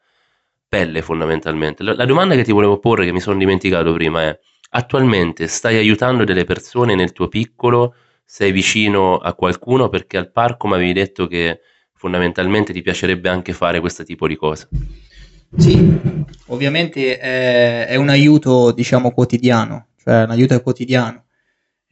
[0.66, 1.82] pelle fondamentalmente.
[1.82, 4.38] La, domanda che ti volevo porre, che mi sono dimenticato prima, è
[4.70, 7.94] attualmente stai aiutando delle persone nel tuo piccolo?
[8.24, 9.90] Sei vicino a qualcuno?
[9.90, 11.60] Perché al parco mi avevi detto che
[11.92, 14.68] fondamentalmente ti piacerebbe anche fare questo tipo di cose.
[15.58, 15.94] Sì,
[16.46, 21.24] ovviamente è, è un aiuto, diciamo, quotidiano, cioè un aiuto quotidiano.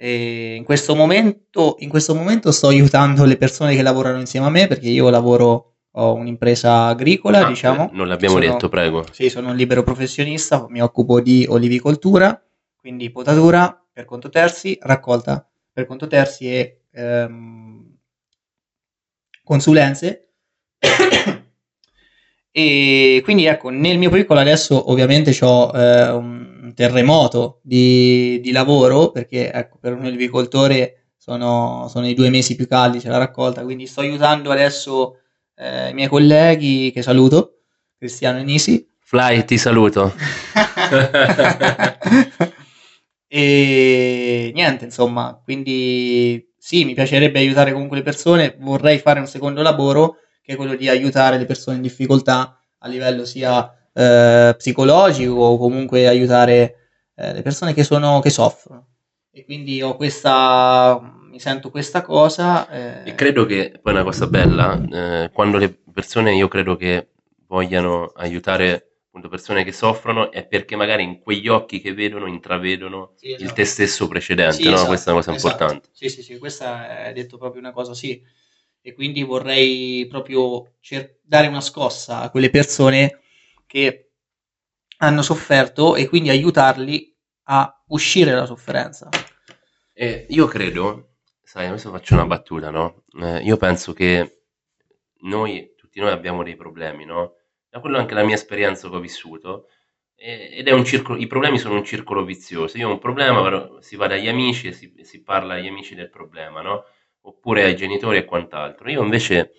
[0.05, 4.51] E in questo, momento, in questo momento sto aiutando le persone che lavorano insieme a
[4.51, 7.89] me perché io lavoro, ho un'impresa agricola, Ah, diciamo.
[7.93, 9.07] non l'abbiamo Sono- detto, prego.
[9.13, 12.45] Sì, sono un libero professionista, mi occupo di olivicoltura,
[12.75, 17.97] quindi potatura per conto terzi, raccolta per conto terzi e ehm,
[19.45, 20.31] consulenze.
[22.51, 25.71] e quindi ecco, nel mio piccolo adesso ovviamente ho
[26.19, 32.57] un terremoto di, di lavoro perché ecco, per un olivicoltore sono, sono i due mesi
[32.57, 35.19] più caldi, c'è la raccolta, quindi sto aiutando adesso
[35.57, 37.61] eh, i miei colleghi che saluto,
[37.97, 38.87] Cristiano e Nisi.
[38.99, 40.15] Fly, ti saluto.
[43.29, 49.63] e niente, insomma, quindi sì, mi piacerebbe aiutare comunque le persone, vorrei fare un secondo
[49.63, 55.35] lavoro che è quello di aiutare le persone in difficoltà a livello sia eh, psicologico
[55.35, 56.77] o comunque aiutare
[57.15, 58.87] eh, le persone che, sono, che soffrono.
[59.31, 62.69] E quindi ho questa, mi sento questa cosa.
[62.69, 67.09] eh, E credo che poi una cosa bella, eh, quando le persone, io credo che
[67.47, 73.13] vogliano aiutare appunto persone che soffrono, è perché magari in quegli occhi che vedono intravedono
[73.17, 73.55] sì, il esatto.
[73.55, 74.73] te stesso precedente, Sì, no?
[74.73, 75.63] esatto, Questa è una cosa esatto.
[75.63, 75.89] importante.
[75.93, 78.23] Sì, sì, sì, questa è detto proprio una cosa sì.
[78.85, 83.21] E quindi vorrei proprio cer- dare una scossa a quelle persone
[83.73, 84.11] che
[84.99, 87.11] hanno sofferto e quindi aiutarli
[87.45, 89.09] a uscire dalla sofferenza.
[89.95, 93.05] E io credo, sai, adesso faccio una battuta, no?
[93.19, 94.43] Eh, io penso che
[95.21, 97.37] noi, tutti noi abbiamo dei problemi, no?
[97.71, 99.69] Da quello anche la mia esperienza che ho vissuto.
[100.15, 102.77] Ed è un circolo, i problemi sono un circolo vizioso.
[102.77, 106.11] Io ho un problema, si va dagli amici e si, si parla agli amici del
[106.11, 106.85] problema, no?
[107.23, 108.91] Oppure ai genitori e quant'altro.
[108.91, 109.53] Io invece,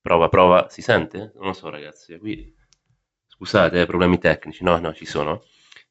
[0.00, 1.32] prova, prova, si sente?
[1.34, 2.54] Non lo so ragazzi, qui,
[3.36, 5.42] scusate, eh, problemi tecnici, no, no, ci sono.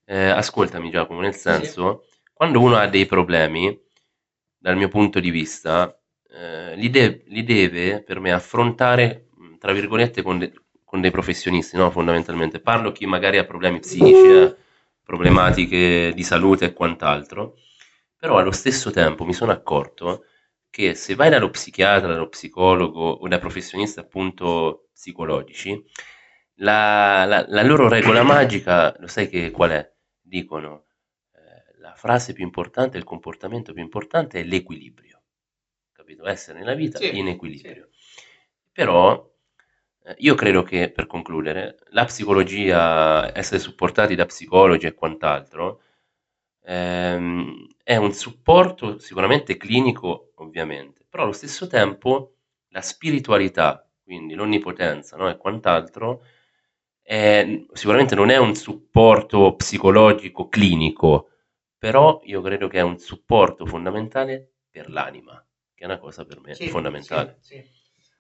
[0.06, 3.78] Eh, ascoltami Giacomo, nel senso, quando uno ha dei problemi,
[4.58, 5.98] dal mio punto di vista,
[6.30, 9.28] eh, li, de- li deve per me affrontare,
[9.60, 11.90] tra virgolette, con, de- con dei professionisti, no?
[11.92, 12.60] Fondamentalmente.
[12.60, 14.56] Parlo chi magari ha problemi psichici, eh,
[15.04, 17.56] problematiche di salute e quant'altro,
[18.18, 20.26] però allo stesso tempo mi sono accorto
[20.70, 25.82] che se vai dallo psichiatra, dallo psicologo o da professionisti appunto psicologici,
[26.56, 29.94] la, la- la loro regola magica, lo sai che qual è?
[30.22, 30.86] Dicono
[31.34, 35.22] eh, la frase più importante, il comportamento più importante è l'equilibrio,
[35.92, 36.26] capito?
[36.28, 37.90] Essere nella vita Sì, in equilibrio.
[38.72, 39.30] Però
[40.04, 45.82] eh, io credo che, per concludere, la psicologia, essere supportati da psicologi e quant'altro,
[46.64, 52.36] ehm, è un supporto sicuramente clinico, ovviamente, però allo stesso tempo
[52.70, 55.30] la spiritualità, quindi l'onnipotenza no?
[55.30, 56.24] e quant'altro,
[57.08, 61.30] è- sicuramente non è un supporto psicologico clinico,
[61.78, 65.34] però io credo che è un supporto fondamentale per l'anima,
[65.76, 67.38] che è una cosa per me Sì, fondamentale.
[67.42, 67.64] sì, sì.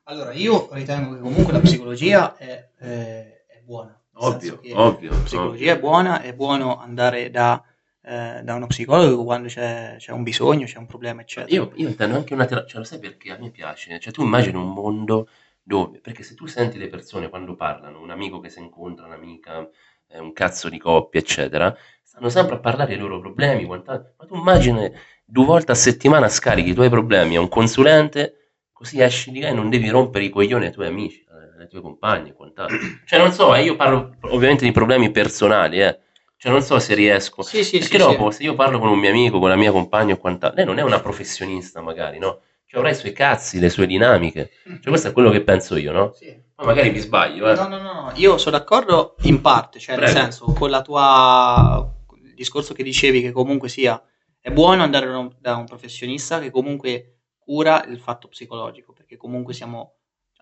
[0.04, 4.00] Allora, io ritengo che comunque la psicologia è, eh, è buona.
[4.18, 7.62] Ovvio, ovvio, La psicologia è buona, è buono andare da,
[8.02, 11.54] eh, da uno psicologo quando c'è, c'è un bisogno, c'è un problema, eccetera.
[11.54, 14.00] Io, io intendo anche una terapia, cioè lo sai perché a me piace?
[14.00, 15.28] Cioè tu immagini un mondo
[15.68, 19.68] dove, perché se tu senti le persone quando parlano, un amico che si incontra, un'amica,
[20.10, 24.14] eh, un cazzo di coppia, eccetera, stanno sempre a parlare dei loro problemi, quant'altro.
[24.18, 24.92] ma tu immagini
[25.26, 29.48] due volte a settimana scarichi i tuoi problemi a un consulente, così esci di là
[29.50, 32.78] e non devi rompere i coglioni ai tuoi amici, eh, ai tuoi compagni, e quant'altro.
[33.06, 36.00] Cioè non so, eh, io parlo ovviamente di problemi personali, eh.
[36.38, 38.38] Cioè non so se riesco, Sì, sì, perché sì, dopo, sì.
[38.38, 40.78] se io parlo con un mio amico, con la mia compagna o quant'altro, lei non
[40.78, 42.42] è una professionista magari, no?
[42.68, 44.52] Cioè avrà i suoi cazzi, le sue dinamiche.
[44.64, 46.12] Cioè questo è quello che penso io, no?
[46.14, 46.44] Sì.
[46.56, 47.56] Poi magari mi sbaglio, eh.
[47.56, 50.20] No, no, no, no, io sono d'accordo in parte, cioè nel Prego.
[50.20, 51.94] senso con la tua
[52.24, 54.02] il discorso che dicevi che comunque sia
[54.40, 59.18] è buono andare da un, da un professionista che comunque cura il fatto psicologico, perché
[59.18, 59.96] comunque siamo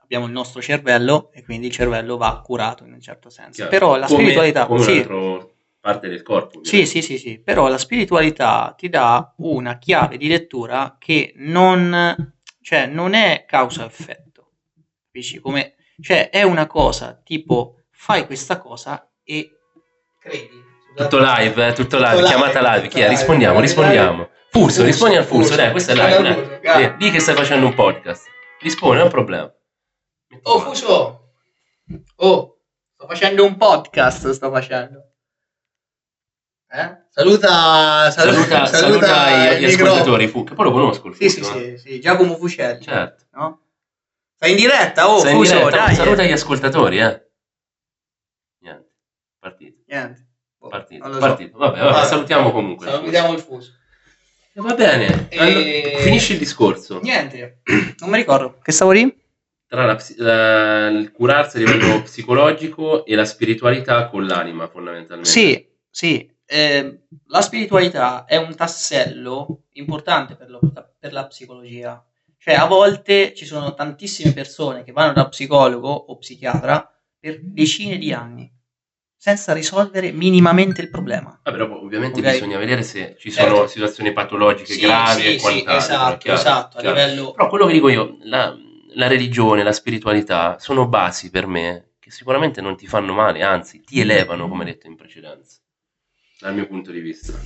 [0.03, 3.67] abbiamo il nostro cervello e quindi il cervello va curato in un certo senso.
[3.67, 3.69] Chiaro.
[3.71, 5.07] Però la Come- spiritualità, come sì,
[5.83, 6.63] parte del corpo.
[6.63, 12.33] sì, sì, sì, sì, però la spiritualità ti dà una chiave di lettura che non,
[12.61, 14.51] cioè, non è causa-effetto,
[15.07, 15.39] capisci?
[15.41, 19.49] Come, cioè, è una cosa tipo fai questa cosa e
[20.19, 20.71] credi.
[20.95, 23.05] Tutto live, eh, tutto live, Tutto chiamata live, live.
[23.05, 23.09] è?
[23.09, 24.29] Rispondiamo, rispondiamo.
[24.51, 26.59] Furso, rispondi al furso, dai, questo è live.
[26.63, 26.95] Dai.
[26.95, 28.25] Di che stai facendo un podcast.
[28.61, 29.53] Rispondi, non è un problema.
[30.43, 31.31] Oh, Fuso!
[32.15, 32.57] Oh,
[32.93, 35.12] sto facendo un podcast, sto facendo.
[36.75, 37.01] Eh?
[37.09, 41.57] Saluta, Saluta, saluta, gli, gli ascoltatori, Fu, che poi lo conosco il Sì, Fuso, sì,
[41.63, 41.77] eh.
[41.77, 42.81] sì, sì, Giacomo Fucelli.
[42.83, 43.25] Certo.
[43.33, 43.61] No?
[44.39, 45.93] Sei in diretta, oh, Sei in Fuso, diretta, dai.
[45.95, 46.27] saluta eh.
[46.27, 47.27] gli ascoltatori, eh.
[48.61, 48.89] Niente,
[49.39, 50.27] partito, Niente.
[50.57, 51.19] Boh, partito, so.
[51.19, 51.57] partito.
[51.59, 52.07] Vabbè, vabbè, Vabbè.
[52.07, 52.85] salutiamo comunque.
[52.87, 52.97] Fuso.
[52.97, 53.71] Salutiamo il Fuso.
[54.55, 56.99] Eh, Va bene, E- allora, finisci il discorso.
[57.01, 57.61] Niente,
[57.99, 58.57] non mi ricordo.
[58.63, 59.15] Che stavo lì?
[59.67, 65.29] Tra la la- il curarsi a livello psicologico e la spiritualità con l'anima, fondamentalmente.
[65.29, 66.31] Sì, sì.
[66.45, 70.59] Eh, la spiritualità è un tassello importante per, lo-
[70.99, 72.03] per la psicologia.
[72.37, 76.87] Cioè, a volte ci sono tantissime persone che vanno da psicologo o psichiatra
[77.19, 78.51] per decine di anni
[79.15, 81.39] senza risolvere minimamente il problema.
[81.43, 82.29] Vabbè, dopo, ovviamente Ok.
[82.31, 83.67] bisogna vedere se ci sono Certo.
[83.67, 85.77] situazioni patologiche Sì, gravi sì, e sì, quant'altro.
[85.77, 86.95] esatto, chiaro, esatto, a chiaro.
[86.97, 88.53] livello- Però quello che dico io, la,
[88.95, 93.79] la religione, la spiritualità sono basi per me che sicuramente non ti fanno male, anzi
[93.81, 95.59] ti elevano, come detto in precedenza,
[96.43, 97.39] dal mio punto di vista.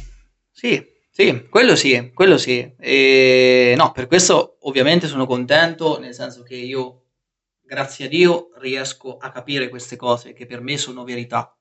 [0.52, 2.74] Sì, sì, quello sì, quello sì.
[2.80, 7.04] E no, per questo ovviamente sono contento, nel senso che io,
[7.62, 11.56] grazie a Dio, riesco a capire queste cose che per me sono verità.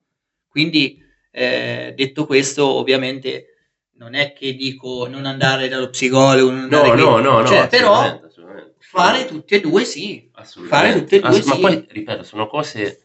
[0.48, 0.98] Quindi,
[1.30, 3.50] eh, detto questo, ovviamente
[3.98, 7.02] non è che dico non andare dallo psicologo, non andare No, qui.
[7.02, 8.74] no, no, no, Cioè, però assolutamente, assolutamente.
[8.78, 10.30] fare tutte e due sì.
[10.32, 10.88] Assolutamente.
[10.88, 11.60] Fare tutte e due Ass- Ma sì.
[11.60, 13.00] poi, ripeto, sono cose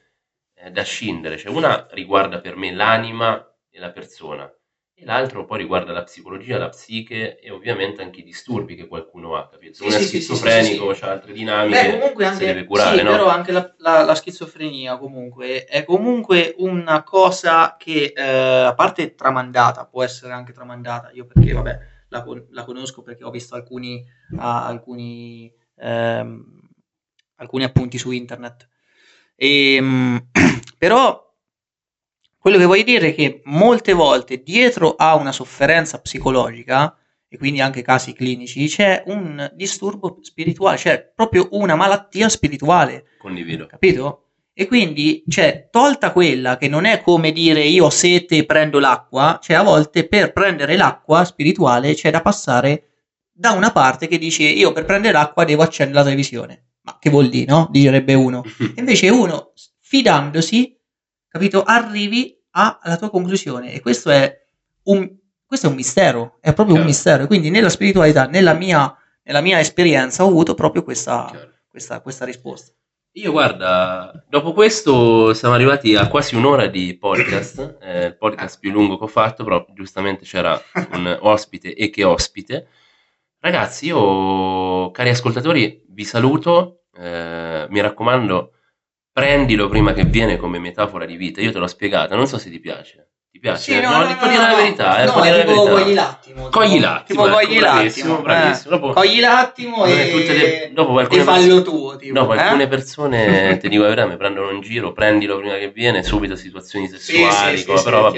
[0.56, 1.38] eh, da scindere.
[1.38, 4.52] Cioè, una riguarda per me l'anima e la persona,
[4.94, 9.36] e l'altro poi riguarda la psicologia, la psiche e ovviamente anche i disturbi che qualcuno
[9.36, 9.48] ha.
[9.50, 9.74] Capito?
[9.74, 12.46] Se Sì, uno è sì, sì, schizofrenico, sì, ha altre dinamiche, Beh, comunque si anche,
[12.46, 13.12] deve curare, sì, no?
[13.12, 19.16] però anche la, la- la schizofrenia comunque è comunque una cosa che, eh, a parte
[19.16, 24.04] tramandata, può essere anche tramandata, io perché, vabbè, la, la conosco perché ho visto alcuni,
[24.36, 26.60] ah, alcuni, ehm,
[27.38, 28.70] alcuni appunti su internet.
[29.36, 30.30] Ehm,
[30.78, 31.21] però
[32.42, 36.98] quello che voglio dire è che molte volte dietro a una sofferenza psicologica,
[37.30, 43.68] e quindi anche casi clinici, c'è un disturbo spirituale, c'è proprio una malattia spirituale, Condivido.
[43.68, 44.24] capito?
[44.54, 48.80] E quindi, cioè, tolta quella che non è come dire io ho sete e prendo
[48.80, 52.88] l'acqua, cioè a volte per prendere l'acqua spirituale c'è da passare
[53.32, 56.66] da una parte che dice io per prendere l'acqua devo accendere la televisione.
[56.82, 57.68] Ma che vuol dire, no?
[57.70, 58.44] Direbbe uno.
[58.78, 60.76] Invece uno, fidandosi,
[61.32, 63.74] capito, arrivi alla tua conclusione.
[63.74, 64.38] E questo è
[64.84, 65.10] un,
[65.46, 66.86] questo è un mistero, è proprio un Chiaro.
[66.86, 67.28] mistero.
[67.28, 71.32] Quindi nella spiritualità, nella mia, nella mia esperienza, ho avuto proprio questa,
[71.70, 72.74] questa, questa risposta.
[73.16, 78.72] Io guarda, dopo questo siamo arrivati a quasi un'ora di podcast, eh, il podcast più
[78.72, 80.58] lungo che ho fatto, però giustamente c'era
[80.94, 82.68] un ospite e che ospite.
[83.40, 88.54] Ragazzi, io, cari ascoltatori, vi saluto, eh, mi raccomando,
[89.12, 92.50] prendilo prima che viene come metafora di vita, io te l'ho spiegata, non so se
[92.50, 93.08] ti piace.
[93.32, 93.72] Ti piace?
[93.80, 95.54] puoi dire la verità, eh, no, la verità.
[95.54, 96.50] cogli l'attimo.
[96.50, 98.22] Cogli l'attimo, Tipo ecco, cogli l'attimo.
[98.22, 98.68] bravissimo.
[98.68, 98.70] eh.
[98.70, 101.96] Dopo- Cogli l'attimo è e, dopo alcune e fallo tuo.
[101.96, 102.40] Tipo, Dopo eh?
[102.40, 106.36] alcune persone, ti dico la verità, mi prendono in giro, prendilo prima che viene, subito
[106.36, 108.18] situazioni sessuali, sì, co- sì, però sì,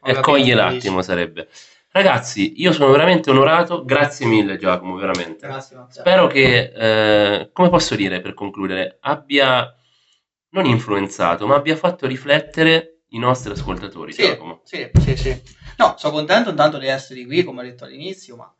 [0.00, 1.48] Ho è che l'attimo sarebbe.
[1.90, 5.46] Ragazzi, io sono veramente onorato, grazie mille Giacomo, veramente.
[5.46, 5.84] Grazie.
[5.90, 9.75] Spero che, eh, come posso dire per concludere, abbia
[10.62, 15.42] non influenzato, ma abbia fatto riflettere i nostri ascoltatori, Sì, sì, sì, sì.
[15.78, 18.52] No, sono contento intanto di essere qui, come ho detto all'inizio, ma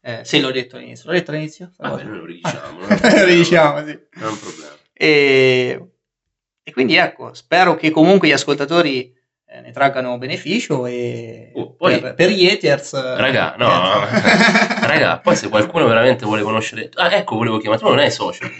[0.00, 1.72] eh, se l'ho detto all'inizio, l'ho detto all'inizio?
[1.76, 3.98] Vabbè, noi lo ridiciamo, Lo ridiciamo, sì.
[4.14, 4.72] Non è un problema.
[4.92, 5.88] E,
[6.62, 9.12] e quindi ecco, spero che comunque gli ascoltatori
[9.46, 12.94] eh, ne traggano beneficio e Oh, poi- per, per gli haters...
[12.94, 14.80] eh, Raga, no, niente.
[14.86, 16.90] raga, poi se qualcuno veramente vuole conoscere...
[16.94, 18.50] Ah, ecco, volevo chiamare, tu non hai social.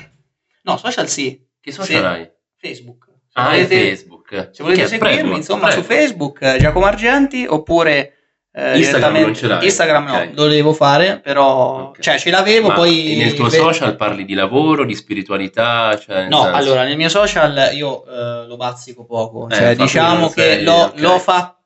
[0.63, 2.05] No, social sì, Che social Sì.
[2.05, 2.33] hai?
[2.69, 3.05] Facebook.
[3.07, 4.49] Se Ah, volete, Facebook.
[4.53, 5.83] se volete Che- seguirmi, prego, insomma, prego.
[5.83, 8.11] su Facebook, eh, Giacomo Argenti, oppure...
[8.57, 9.33] eh, Instagram?
[9.63, 10.29] Instagram no, Ok.
[10.35, 11.89] lo devo fare, però...
[11.89, 11.99] Ok.
[12.01, 13.17] Cioè, ce l'avevo, Ma poi...
[13.19, 15.99] nel tuo social parli di lavoro, di spiritualità?
[15.99, 20.19] Cioè, No, senso- allora nel mio social io eh, lo bazzico poco, Eh, cioè diciamo
[20.21, 20.99] non che sei- l'ho, ok.
[21.01, 21.64] l'ho fatto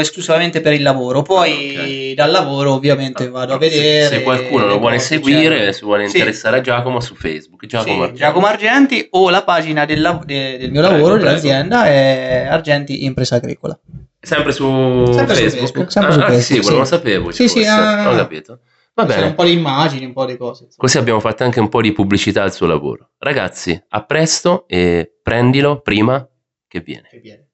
[0.00, 2.12] esclusivamente per il lavoro, poi Ah, ok.
[2.14, 4.06] dal lavoro ovviamente vado a vedere.
[4.08, 5.72] Se, qualcuno lo vuole seguire, eccetera.
[5.72, 6.16] se vuole Sì.
[6.16, 7.64] interessare a Giacomo su Facebook.
[7.66, 8.18] Giacomo Sì, Argenti.
[8.18, 11.28] Giacomo Argenti o la pagina del, lav- de- del mio Prego, lavoro, prego.
[11.28, 13.78] dell'azienda è Argenti Impresa Agricola.
[14.20, 14.64] Sempre su
[15.12, 15.58] Sempre su Facebook?
[15.60, 16.70] Facebook, sempre ah, su ah, Facebook, seguono, sì.
[16.70, 17.30] non lo sapevo.
[17.32, 18.60] Sì, sì, ah, Ho capito.
[18.94, 19.26] Va C'è bene.
[19.28, 20.64] un po' di immagini, un po' di cose.
[20.64, 20.76] insomma.
[20.82, 23.10] Così abbiamo fatto anche un po' di pubblicità al suo lavoro.
[23.18, 26.28] Ragazzi, a presto e prendilo prima
[26.68, 27.08] che viene.
[27.10, 27.48] Che viene.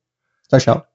[0.49, 0.87] Ciao ciao.